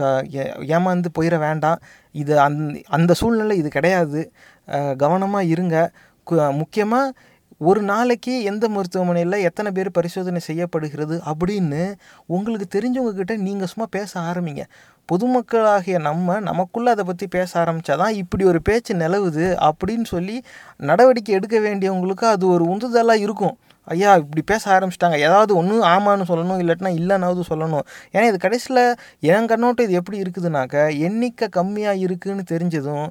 க 0.00 0.10
ஏமாந்து 0.76 1.10
போயிட 1.18 1.38
வேண்டாம். 1.46 1.80
இது 2.22 2.34
அந் 2.46 2.60
அந்த 2.98 3.14
சூழ்நிலை 3.22 3.56
இது 3.62 3.70
கிடையாது. 3.78 4.20
கவனமாக 5.04 5.50
இருங்க. 5.54 5.76
முக்கியமாக 6.60 7.14
ஒரு 7.68 7.80
நாளைக்கு 7.90 8.32
எந்த 8.48 8.64
மருத்துவமனையில் 8.72 9.44
எத்தனை 9.48 9.70
பேர் 9.76 9.88
பரிசோதனை 9.98 10.40
செய்யப்படுகிறது 10.46 11.16
அப்படின்னு 11.30 11.82
உங்களுக்கு 12.36 12.66
தெரிஞ்சவங்கக்கிட்ட 12.74 13.34
நீங்கள் 13.46 13.70
சும்மா 13.72 13.86
பேச 13.96 14.12
ஆரம்பிங்க. 14.30 14.64
பொதுமக்களாகிய 15.10 15.98
நம்ம 16.08 16.38
நமக்குள்ளே 16.48 16.90
அதை 16.94 17.04
பற்றி 17.10 17.26
பேச 17.36 17.50
ஆரம்பித்தா 17.62 17.96
தான் 18.02 18.16
இப்படி 18.22 18.44
ஒரு 18.52 18.60
பேச்சு 18.68 18.94
நிலவுது 19.02 19.46
அப்படின்னு 19.68 20.06
சொல்லி 20.14 20.36
நடவடிக்கை 20.90 21.34
எடுக்க 21.38 21.58
வேண்டியவங்களுக்கு 21.66 22.26
அது 22.34 22.44
ஒரு 22.54 22.64
உந்துதலாக 22.72 23.24
இருக்கும். 23.26 23.56
ஐயா 23.88 24.12
இப்படி 24.20 24.42
பேச 24.50 24.62
ஆரம்பிச்சிட்டாங்க. 24.74 25.16
ஏதாவது 25.26 25.52
ஒன்று 25.58 25.74
ஆமான்னு 25.92 26.24
சொல்லணும் 26.30 26.60
இல்லாட்டினா 26.62 26.90
இல்லைனாவது 27.00 27.42
சொல்லணும். 27.50 27.84
ஏன்னா 28.14 28.24
இது 28.30 28.38
கடைசியில் 28.44 28.82
என் 29.32 29.48
கண்ணோட்டம் 29.50 29.86
இது 29.86 29.98
எப்படி 30.00 30.18
இருக்குதுனாக்க 30.22 30.74
எண்ணிக்கை 31.08 31.48
கம்மியாக 31.58 32.02
இருக்குன்னு 32.06 32.44
தெரிஞ்சதும் 32.52 33.06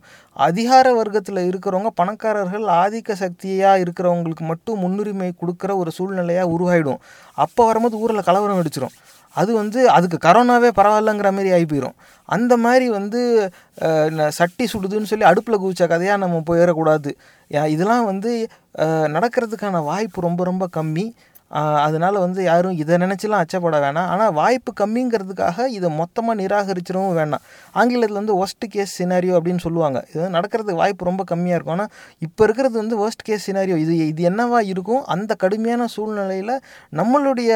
அதிகார 0.47 0.93
வர்க்கத்தில் 0.99 1.41
இருக்கிறவங்க 1.49 1.91
பணக்காரர்கள் 2.01 2.65
ஆதிக்க 2.81 3.19
சக்தியாக 3.23 3.83
இருக்கிறவங்களுக்கு 3.83 4.45
மட்டும் 4.51 4.81
முன்னுரிமை 4.85 5.31
கொடுக்குற 5.41 5.71
ஒரு 5.83 5.93
சூழ்நிலையாக 5.99 6.53
உருவாயிடும். 6.55 7.01
அப்போ 7.45 7.61
வரும்போது 7.71 7.97
ஊரில் 8.03 8.27
கலவரம் 8.29 8.61
அடிச்சிடும் 8.63 8.97
அது 9.41 9.51
வந்து 9.61 9.79
அதுக்கு 9.97 10.17
கரோனாவே 10.27 10.69
பரவாயில்லங்கிற 10.79 11.31
மாதிரி 11.37 11.51
ஆகி 11.57 11.67
போயிடும் 11.71 11.95
அந்த 12.35 12.53
மாதிரி 12.65 12.87
வந்து 12.97 13.21
சட்டி 14.39 14.65
சுடுதுன்னு 14.73 15.11
சொல்லி 15.11 15.29
அடுப்பில் 15.31 15.61
குவிச்ச 15.63 15.85
கதையாக 15.93 16.23
நம்ம 16.23 16.41
போயிடக்கூடாது 16.49 17.13
இதெல்லாம் 17.75 18.09
வந்து 18.11 18.33
நடக்கிறதுக்கான 19.15 19.81
வாய்ப்பு 19.91 20.27
ரொம்ப 20.27 20.43
ரொம்ப 20.51 20.67
கம்மி. 20.79 21.07
அதனால் 21.85 22.17
வந்து 22.23 22.39
யாரும் 22.47 22.77
இதை 22.81 22.95
நினச்சிலாம் 23.03 23.41
அச்சப்பட 23.43 23.77
வேணாம். 23.83 24.07
ஆனால் 24.13 24.31
வாய்ப்பு 24.39 24.71
கம்மிங்கிறதுக்காக 24.79 25.67
இதை 25.75 25.89
மொத்தமாக 25.99 26.35
நிராகரிச்சிடவும் 26.39 27.17
வேணாம். 27.19 27.43
ஆங்கிலத்தில் 27.79 28.19
வந்து 28.21 28.35
ஒஸ்ட் 28.43 28.65
கேஸ் 28.73 28.95
சினாரியோ 28.99 29.35
அப்படின்னு 29.39 29.63
சொல்லுவாங்க. 29.67 29.99
இது 30.13 30.25
நடக்கிறதுக்கு 30.37 30.81
வாய்ப்பு 30.81 31.09
ரொம்ப 31.09 31.25
கம்மியாக 31.31 31.57
இருக்கும். 31.57 31.75
ஆனால் 31.77 31.91
இப்போ 32.27 32.43
இருக்கிறது 32.47 32.75
வந்து 32.81 32.97
ஒஸ்ட் 33.05 33.25
கேஸ் 33.27 33.47
சினாரியோ 33.49 33.77
இது 33.83 33.95
இது 34.11 34.23
என்னவா 34.31 34.61
இருக்கும்? 34.73 35.03
அந்த 35.15 35.31
கடுமையான 35.43 35.87
சூழ்நிலையில் 35.95 36.53
நம்மளுடைய 37.01 37.51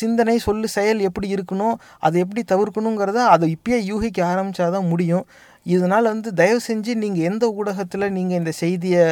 சிந்தனை 0.00 0.36
சொல்லு 0.38 0.68
செயல் 0.68 1.00
எப்படி 1.08 1.28
இருக்கணும் 1.34 1.76
அதை 2.06 2.16
எப்படி 2.24 2.42
தவிர்க்கணுங்கிறத 2.52 3.20
அதை 3.34 3.46
இப்பயே 3.56 3.78
யூகிக்க 3.90 4.18
ஆரம்பித்தாதான் 4.32 4.90
முடியும். 4.92 5.26
இதனால் 5.66 6.10
வந்து 6.12 6.30
தயவு 6.40 6.60
செஞ்சு 6.68 6.92
நீங்கள் 7.02 7.26
எந்த 7.30 7.44
ஊடகத்தில் 7.58 8.12
நீங்கள் 8.16 8.38
இந்த 8.38 8.52
செய்தியை 8.62 9.04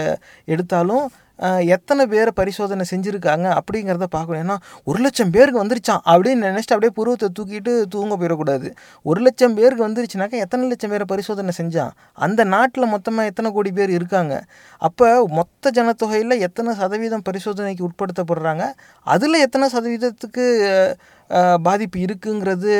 எடுத்தாலும் 0.55 1.05
எத்தனை 1.75 2.03
பேரை 2.13 2.33
பரிசோதனை 2.41 2.85
செஞ்சுருக்காங்க 2.91 3.47
அப்படிங்கிறத 3.59 4.07
பார்க்கணும். 4.17 4.43
ஏன்னா 4.45 4.57
ஒரு 4.91 4.99
லட்சம் 5.05 5.33
பேருக்கு 5.37 5.63
வந்துருச்சான் 5.63 6.03
அப்படின்னு 6.13 6.47
நினச்சிட்டு 6.49 6.75
அப்படியே 6.77 6.93
புருவத்தை 6.99 7.29
தூக்கிட்டு 7.39 7.73
தூங்க 7.95 8.17
போயிடக்கூடாது. 8.21 8.69
ஒரு 9.11 9.21
லட்சம் 9.27 9.57
பேருக்கு 9.59 9.87
வந்துருச்சுனாக்கா 9.89 10.43
எத்தனை 10.45 10.69
லட்சம் 10.73 10.93
பேரை 10.95 11.07
பரிசோதனை 11.13 11.55
செஞ்சான் 11.61 11.93
அந்த 12.27 12.41
நாட்டில் 12.55 12.93
மொத்தமாக 12.95 13.31
எத்தனை 13.33 13.51
கோடி 13.57 13.73
பேர் 13.79 13.93
இருக்காங்க? 13.99 14.35
அப்போ 14.83 15.09
மொத்த 15.39 15.73
ஜனத்தொகையில் 15.79 16.37
எத்தனை 16.49 16.73
சதவீதம் 16.83 17.27
பரிசோதனைக்கு 17.29 17.87
உட்படுத்தப்படுறாங்க? 17.89 18.65
அதில் 19.15 19.43
எத்தனை 19.47 19.69
சதவீதத்துக்கு 19.77 20.47
பாதிப்பு 21.67 21.99
இருக்குங்கிறது 22.07 22.73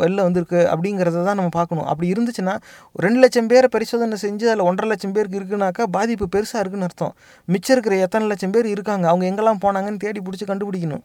வெளில 0.00 0.20
வந்திருக்கு 0.26 0.60
அப்படிங்கிறத 0.72 1.24
தான் 1.28 1.38
நம்ம 1.40 1.52
பார்க்கணும். 1.58 1.86
அப்படி 1.90 2.08
இருந்துச்சுன்னா 2.12 2.54
ரெண்டு 3.04 3.20
லட்சம் 3.24 3.50
பேரை 3.52 3.68
பரிசோதனை 3.74 4.18
செஞ்சு 4.24 4.46
அதில் 4.50 4.66
ஒன்றரை 4.68 4.88
லட்சம் 4.92 5.14
பேருக்கு 5.16 5.40
இருக்குனாக்கா 5.40 5.86
பாதிப்பு 5.96 6.28
பெருசாக 6.36 6.62
இருக்குன்னு 6.62 6.88
அர்த்தம். 6.88 7.14
மிச்சம் 7.48 7.74
இருக்கிற 7.76 7.96
எத்தனை 8.06 8.26
லட்சம் 8.32 8.54
பேர் 8.56 8.68
இருக்காங்க? 8.74 9.06
அவங்க 9.12 9.26
எங்கெல்லாம் 9.30 9.62
போனாங்கன்னு 9.66 10.02
தேடி 10.06 10.22
பிடிச்சி 10.28 10.46
கண்டுபிடிக்கணும். 10.52 11.04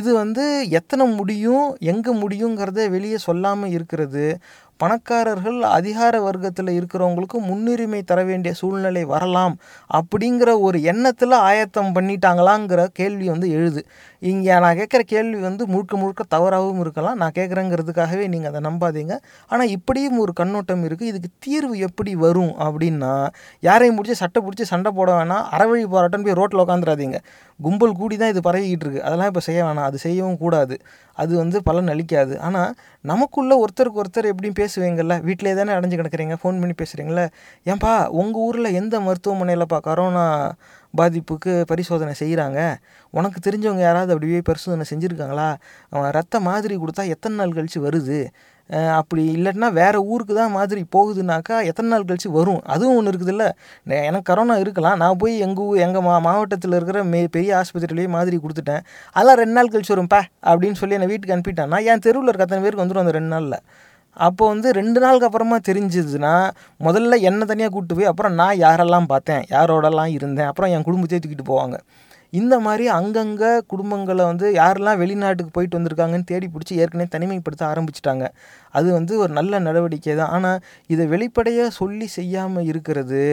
இது 0.00 0.10
வந்து 0.22 0.44
எத்தனை 0.80 1.06
முடியும் 1.20 1.66
எங்கே 1.92 2.12
முடியுங்கிறத 2.24 2.90
வெளியே 2.96 3.20
சொல்லாமல் 3.28 3.74
இருக்கிறது. 3.78 4.26
பணக்காரர்கள் 4.82 5.58
அதிகார 5.78 6.14
வர்க்கத்தில் 6.26 6.70
இருக்கிறவங்களுக்கு 6.76 7.38
முன்னுரிமை 7.48 8.00
தர 8.10 8.20
வேண்டிய 8.30 8.52
சூழ்நிலை 8.60 9.02
வரலாம் 9.12 9.54
அப்படிங்கிற 9.98 10.50
ஒரு 10.66 10.78
எண்ணத்தில் 10.92 11.34
ஆயத்தம் 11.48 11.92
பண்ணிட்டாங்களாங்கிற 11.96 12.80
கேள்வி 13.00 13.26
வந்து 13.34 13.48
எழுது. 13.58 13.82
இங்கே 14.30 14.56
நான் 14.64 14.76
கேட்குற 14.80 15.02
கேள்வி 15.12 15.38
வந்து 15.46 15.62
முழுக்க 15.72 15.94
முழுக்க 16.02 16.22
தவறாகவும் 16.34 16.82
இருக்கலாம். 16.84 17.16
நான் 17.22 17.34
கேட்குறேங்கிறதுக்காகவே 17.38 18.24
நீங்கள் 18.34 18.50
அதை 18.52 18.60
நம்பாதீங்க. 18.68 19.14
ஆனால் 19.52 19.70
இப்படியும் 19.76 20.18
ஒரு 20.24 20.32
கண்ணோட்டம் 20.40 20.84
இருக்குது 20.88 21.10
இதுக்கு 21.12 21.30
தீர்வு 21.46 21.76
எப்படி 21.88 22.12
வரும் 22.24 22.52
அப்படின்னா 22.66 23.12
யாரையும் 23.68 23.96
பிடிச்சி 23.98 24.16
சட்டை 24.22 24.42
பிடிச்சி 24.46 24.66
சண்டை 24.72 24.92
போட 24.98 25.10
வேணாம். 25.18 25.46
அறவழி 25.56 25.84
போராட்டம் 25.94 26.26
போய் 26.26 26.38
ரோட்டில் 26.40 26.64
உட்காந்துடாதீங்க 26.64 27.20
கும்பல் 27.60 27.98
கூடி 28.00 28.14
தான் 28.20 28.32
இது 28.32 28.40
பரவிக்கிட்டு 28.46 28.84
இருக்கு 28.86 29.02
அதெல்லாம் 29.06 29.30
இப்போ 29.30 29.42
செய்ய 29.48 29.60
வேணாம். 29.66 29.88
அது 29.90 29.98
செய்யவும் 30.06 30.40
கூடாது. 30.44 30.76
அது 31.22 31.32
வந்து 31.42 31.58
பலன் 31.68 31.90
அளிக்காது. 31.94 32.34
ஆனால் 32.46 32.70
நமக்குள்ளே 33.10 33.54
ஒருத்தருக்கு 33.62 34.00
ஒருத்தர் 34.02 34.30
எப்படியும் 34.32 34.58
பேசுவீங்கள்ல 34.60 35.14
வீட்டிலே 35.28 35.54
தானே 35.60 35.72
அடைஞ்சு 35.78 35.98
கிடக்குறீங்க. 36.00 36.36
ஃபோன் 36.42 36.60
பண்ணி 36.62 36.74
பேசுகிறீங்களே 36.82 37.26
ஏன்பா 37.72 37.92
உங்கள் 38.20 38.42
ஊரில் 38.46 38.76
எந்த 38.80 38.94
மருத்துவமனையிலப்பா 39.06 39.78
கரோனா 39.88 40.24
பாதிப்புக்கு 41.00 41.52
பரிசோதனை 41.70 42.14
செய்கிறாங்க 42.22 42.60
உனக்கு 43.18 43.38
தெரிஞ்சவங்க 43.46 43.82
யாராவது 43.88 44.14
அப்படியே 44.14 44.40
பரிசோதனை 44.48 44.86
செஞ்சுருக்காங்களா? 44.92 45.50
அவன் 45.94 46.10
ரத்த 46.18 46.40
மாதிரி 46.48 46.76
கொடுத்தா 46.82 47.04
எத்தனை 47.14 47.36
நாள் 47.40 47.56
கழித்து 47.58 47.80
வருது? 47.88 48.18
அப்படி 48.98 49.22
இல்லைன்னா 49.36 49.68
வேறு 49.78 49.98
ஊருக்கு 50.12 50.34
தான் 50.38 50.52
மாதிரி 50.56 50.82
போகுதுனாக்கா 50.94 51.56
எத்தனை 51.70 51.88
நாள் 51.92 52.06
கழித்து 52.08 52.30
வரும்? 52.36 52.60
அதுவும் 52.74 52.96
ஒன்று 52.98 53.12
இருக்குதுல்ல. 53.12 53.46
எனக்கு 54.08 54.28
கரோனா 54.30 54.54
இருக்கலாம். 54.64 54.96
நான் 55.02 55.18
போய் 55.22 55.34
எங்கள் 55.46 55.64
ஊர் 55.64 55.82
எங்கள் 55.86 56.04
மா 56.06 56.14
மாவட்டத்தில் 56.26 56.76
இருக்கிற 56.78 57.00
மே 57.12 57.20
பெரிய 57.36 57.52
ஆஸ்பத்திரியிலேயே 57.60 58.10
மாதிரி 58.16 58.38
கொடுத்துட்டேன். 58.44 58.84
அதெல்லாம் 59.16 59.40
ரெண்டு 59.42 59.56
நாள் 59.58 59.72
கழிச்சு 59.74 59.94
வரும்ப்பா 59.94 60.20
அப்படின்னு 60.50 60.80
சொல்லி 60.82 60.98
என்னை 60.98 61.10
வீட்டுக்கு 61.12 61.36
அனுப்பிட்டான்னா 61.36 61.80
என் 61.92 62.04
தெருவில் 62.06 62.30
இருக்க 62.30 62.46
அத்தனை 62.48 62.62
பேருக்கு 62.64 62.84
வந்துடும் 62.84 63.04
அந்த 63.04 63.14
ரெண்டு 63.18 63.32
நாளில். 63.34 63.58
அப்போ 64.16 64.44
வந்து 64.48 64.68
ரெண்டு 64.72 65.00
நாளுக்கு 65.00 65.26
அப்புறமா 65.28 65.58
தெரிஞ்சதுன்னா 65.68 66.32
முதல்ல 66.80 67.18
என்னை 67.28 67.44
தனியாக 67.46 67.72
கூப்பிட்டு 67.72 67.96
போய் 67.98 68.10
அப்புறம் 68.10 68.34
நான் 68.34 68.58
யாரெல்லாம் 68.58 69.06
பார்த்தேன் 69.06 69.44
யாரோடலாம் 69.50 70.10
இருந்தேன் 70.18 70.46
அப்புறம் 70.46 70.70
என் 70.70 70.86
குடும்பத்தையே 70.88 71.20
தூக்கிட்டு 71.22 71.46
போவாங்க. 71.52 71.76
இந்த 72.32 72.54
மாதிரி 72.58 72.84
அங்கங்கே 72.88 73.50
குடும்பங்களை 73.72 74.24
வந்து 74.30 74.46
யாரெல்லாம் 74.52 75.00
வெளிநாட்டுக்கு 75.02 75.50
போயிட்டு 75.52 75.78
வந்திருக்காங்கன்னு 75.78 76.28
தேடி 76.30 76.46
பிடிச்சி 76.46 76.74
ஏற்கனவே 76.82 77.08
தனிமைப்படுத்த 77.14 77.64
ஆரம்பிச்சிட்டாங்க. 77.72 78.26
அது 78.70 78.88
வந்து 78.92 79.18
ஒரு 79.18 79.32
நல்ல 79.32 79.58
நடவடிக்கை 79.58 80.14
தான். 80.16 80.32
ஆனால் 80.36 80.62
இதை 80.86 81.06
வெளிப்படையாக 81.06 81.76
சொல்லி 81.80 82.06
செய்யாமல் 82.18 82.64
இருக்கிறது 82.64 83.24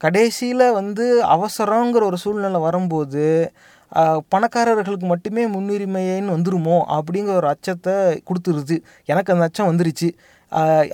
கடைசியில் 0.00 0.66
வந்து 0.72 1.06
அவசரங்கிற 1.36 2.02
ஒரு 2.10 2.16
சூழ்நிலை 2.16 2.60
வரும்போது 2.60 3.24
பணக்காரர்களுக்கு 4.32 5.06
மட்டுமே 5.12 5.44
முன்னுரிமைன்னு 5.54 6.34
வந்துருமோ 6.36 6.76
அப்படிங்கிற 6.98 7.36
ஒரு 7.42 7.48
அச்சத்தை 7.54 7.94
கொடுத்துருது. 8.28 8.76
எனக்கு 9.12 9.32
அந்த 9.34 9.48
அச்சம் 9.50 9.70
வந்துருச்சு. 9.70 10.10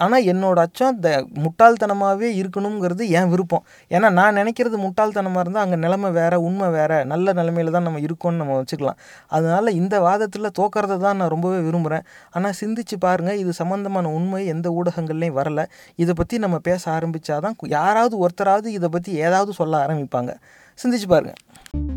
ஆனால் 0.04 0.26
என்னோடய 0.30 0.64
அச்சம் 0.66 0.96
த 1.04 1.11
முட்டாள்தனமாகவே 1.44 2.28
இருக்கணுங்கிறது 2.40 3.04
என் 3.18 3.30
விருப்பம். 3.32 3.62
ஏன்னா 3.94 4.09
நான் 4.18 4.37
நினைக்கிறது 4.40 4.76
முட்டாள்தனமாக 4.82 5.42
இருந்தால் 5.44 5.64
அங்கே 5.64 5.78
நிலைமை 5.85 6.11
வேறு 6.18 6.38
உண்மை 6.48 6.68
வேறு 6.76 6.98
நல்ல 7.12 7.32
நிலைமையில 7.38 7.72
தான் 7.76 7.87
நம்ம 7.88 8.02
இருக்கோம்னு 8.06 8.40
நம்ம 8.42 8.59
வச்சுக்கலாம். 8.61 8.98
அதனால் 9.37 9.76
இந்த 9.80 9.94
வாதத்தில் 10.06 10.52
தோக்கிறத 10.61 11.00
தான் 11.06 11.18
நான் 11.20 11.32
ரொம்பவே 11.37 11.61
விரும்புகிறேன் 11.68 12.06
ஆனால் 12.37 12.59
சிந்திச்சு 12.61 12.98
பாருங்கள் 13.06 13.40
இது 13.44 13.54
சம்மந்தமான 13.62 14.12
உண்மை 14.18 14.42
எந்த 14.54 14.68
ஊடகங்கள்லையும் 14.78 15.38
வரல. 15.40 15.64
இதை 16.04 16.14
பற்றி 16.20 16.38
நம்ம 16.46 16.59
பேச 16.70 16.82
ஆரம்பித்தாதான் 16.98 17.56
யாராவது 17.78 18.16
ஒருத்தராவது 18.24 18.70
இதை 18.78 18.90
பற்றி 18.96 19.12
ஏதாவது 19.28 19.52
சொல்ல 19.61 19.85
ஆரம்பிப்பாங்க. 19.87 20.35
சிந்திச்சு 20.78 21.09
பாருங்கள் 21.14 21.95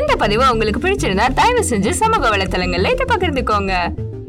இந்த 0.00 0.16
பதிவு 0.16 0.44
உங்களுக்கு 0.52 0.80
பிடிச்சிருந்தா 0.84 1.26
தயவு 1.34 1.62
செஞ்சு 1.70 1.90
சமூக 1.90 2.36
வலைத்தளங்கள்ல 2.36 2.92
இதை 2.94 3.04
பகிர்ந்துக்கோங்க. 3.12 3.72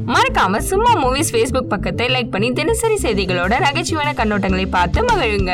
மறக்காம 0.08 0.58
சும்மா 0.58 0.92
மூவிஸ் 1.04 1.32
ஃபேஸ்புக் 1.32 1.72
பக்கத்தை 1.74 2.08
லைக் 2.08 2.32
பண்ணி 2.32 2.52
தினசரி 2.52 2.98
செய்திகளோட 3.02 3.54
நகைச்சுவையான 3.66 4.12
கண்ணோட்டங்களை 4.20 4.66
பார்த்து 4.70 5.02
மகிழுங்க. 5.02 5.52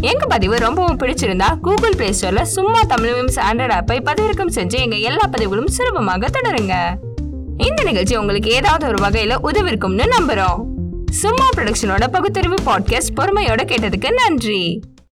எங்க 0.00 0.26
பதிவு 0.26 0.56
ரொம்பவும் 0.58 0.98
பிடிச்சிருந்தா 0.98 1.48
கூகுள் 1.60 1.96
பிளே 1.96 2.10
ஸ்டோர்ல 2.20 2.42
சும்மா 2.42 2.80
தமிழ் 2.82 3.10
மீம்ஸ் 3.10 3.40
ஆண்ட்ராய்ட் 3.48 3.74
ஆப்பை 3.78 3.98
பதிவிறக்கம் 4.08 4.54
செஞ்சு 4.54 4.78
எங்க 4.84 4.96
எல்லா 4.96 5.26
பதிவுகளும் 5.30 5.66
சுலபமாக 5.66 6.26
தொடருங்க. 6.26 6.74
இந்த 7.56 7.82
நிகழ்ச்சி 7.82 8.16
உங்களுக்கு 8.16 8.50
ஏதாவது 8.50 8.86
ஒரு 8.86 8.98
வகையில 9.04 9.36
உதவிருக்கும்னு 9.48 10.06
நம்புறோம். 10.18 10.60
சும்மா 11.10 11.48
ப்ரொடக்ஷனோட 11.56 12.06
பகுத்தறிவு 12.12 12.58
பாட்காஸ்ட் 12.66 13.16
பொறுமையோட 13.16 13.64
கேட்டதுக்கு 13.72 14.10
நன்றி. 14.12 14.80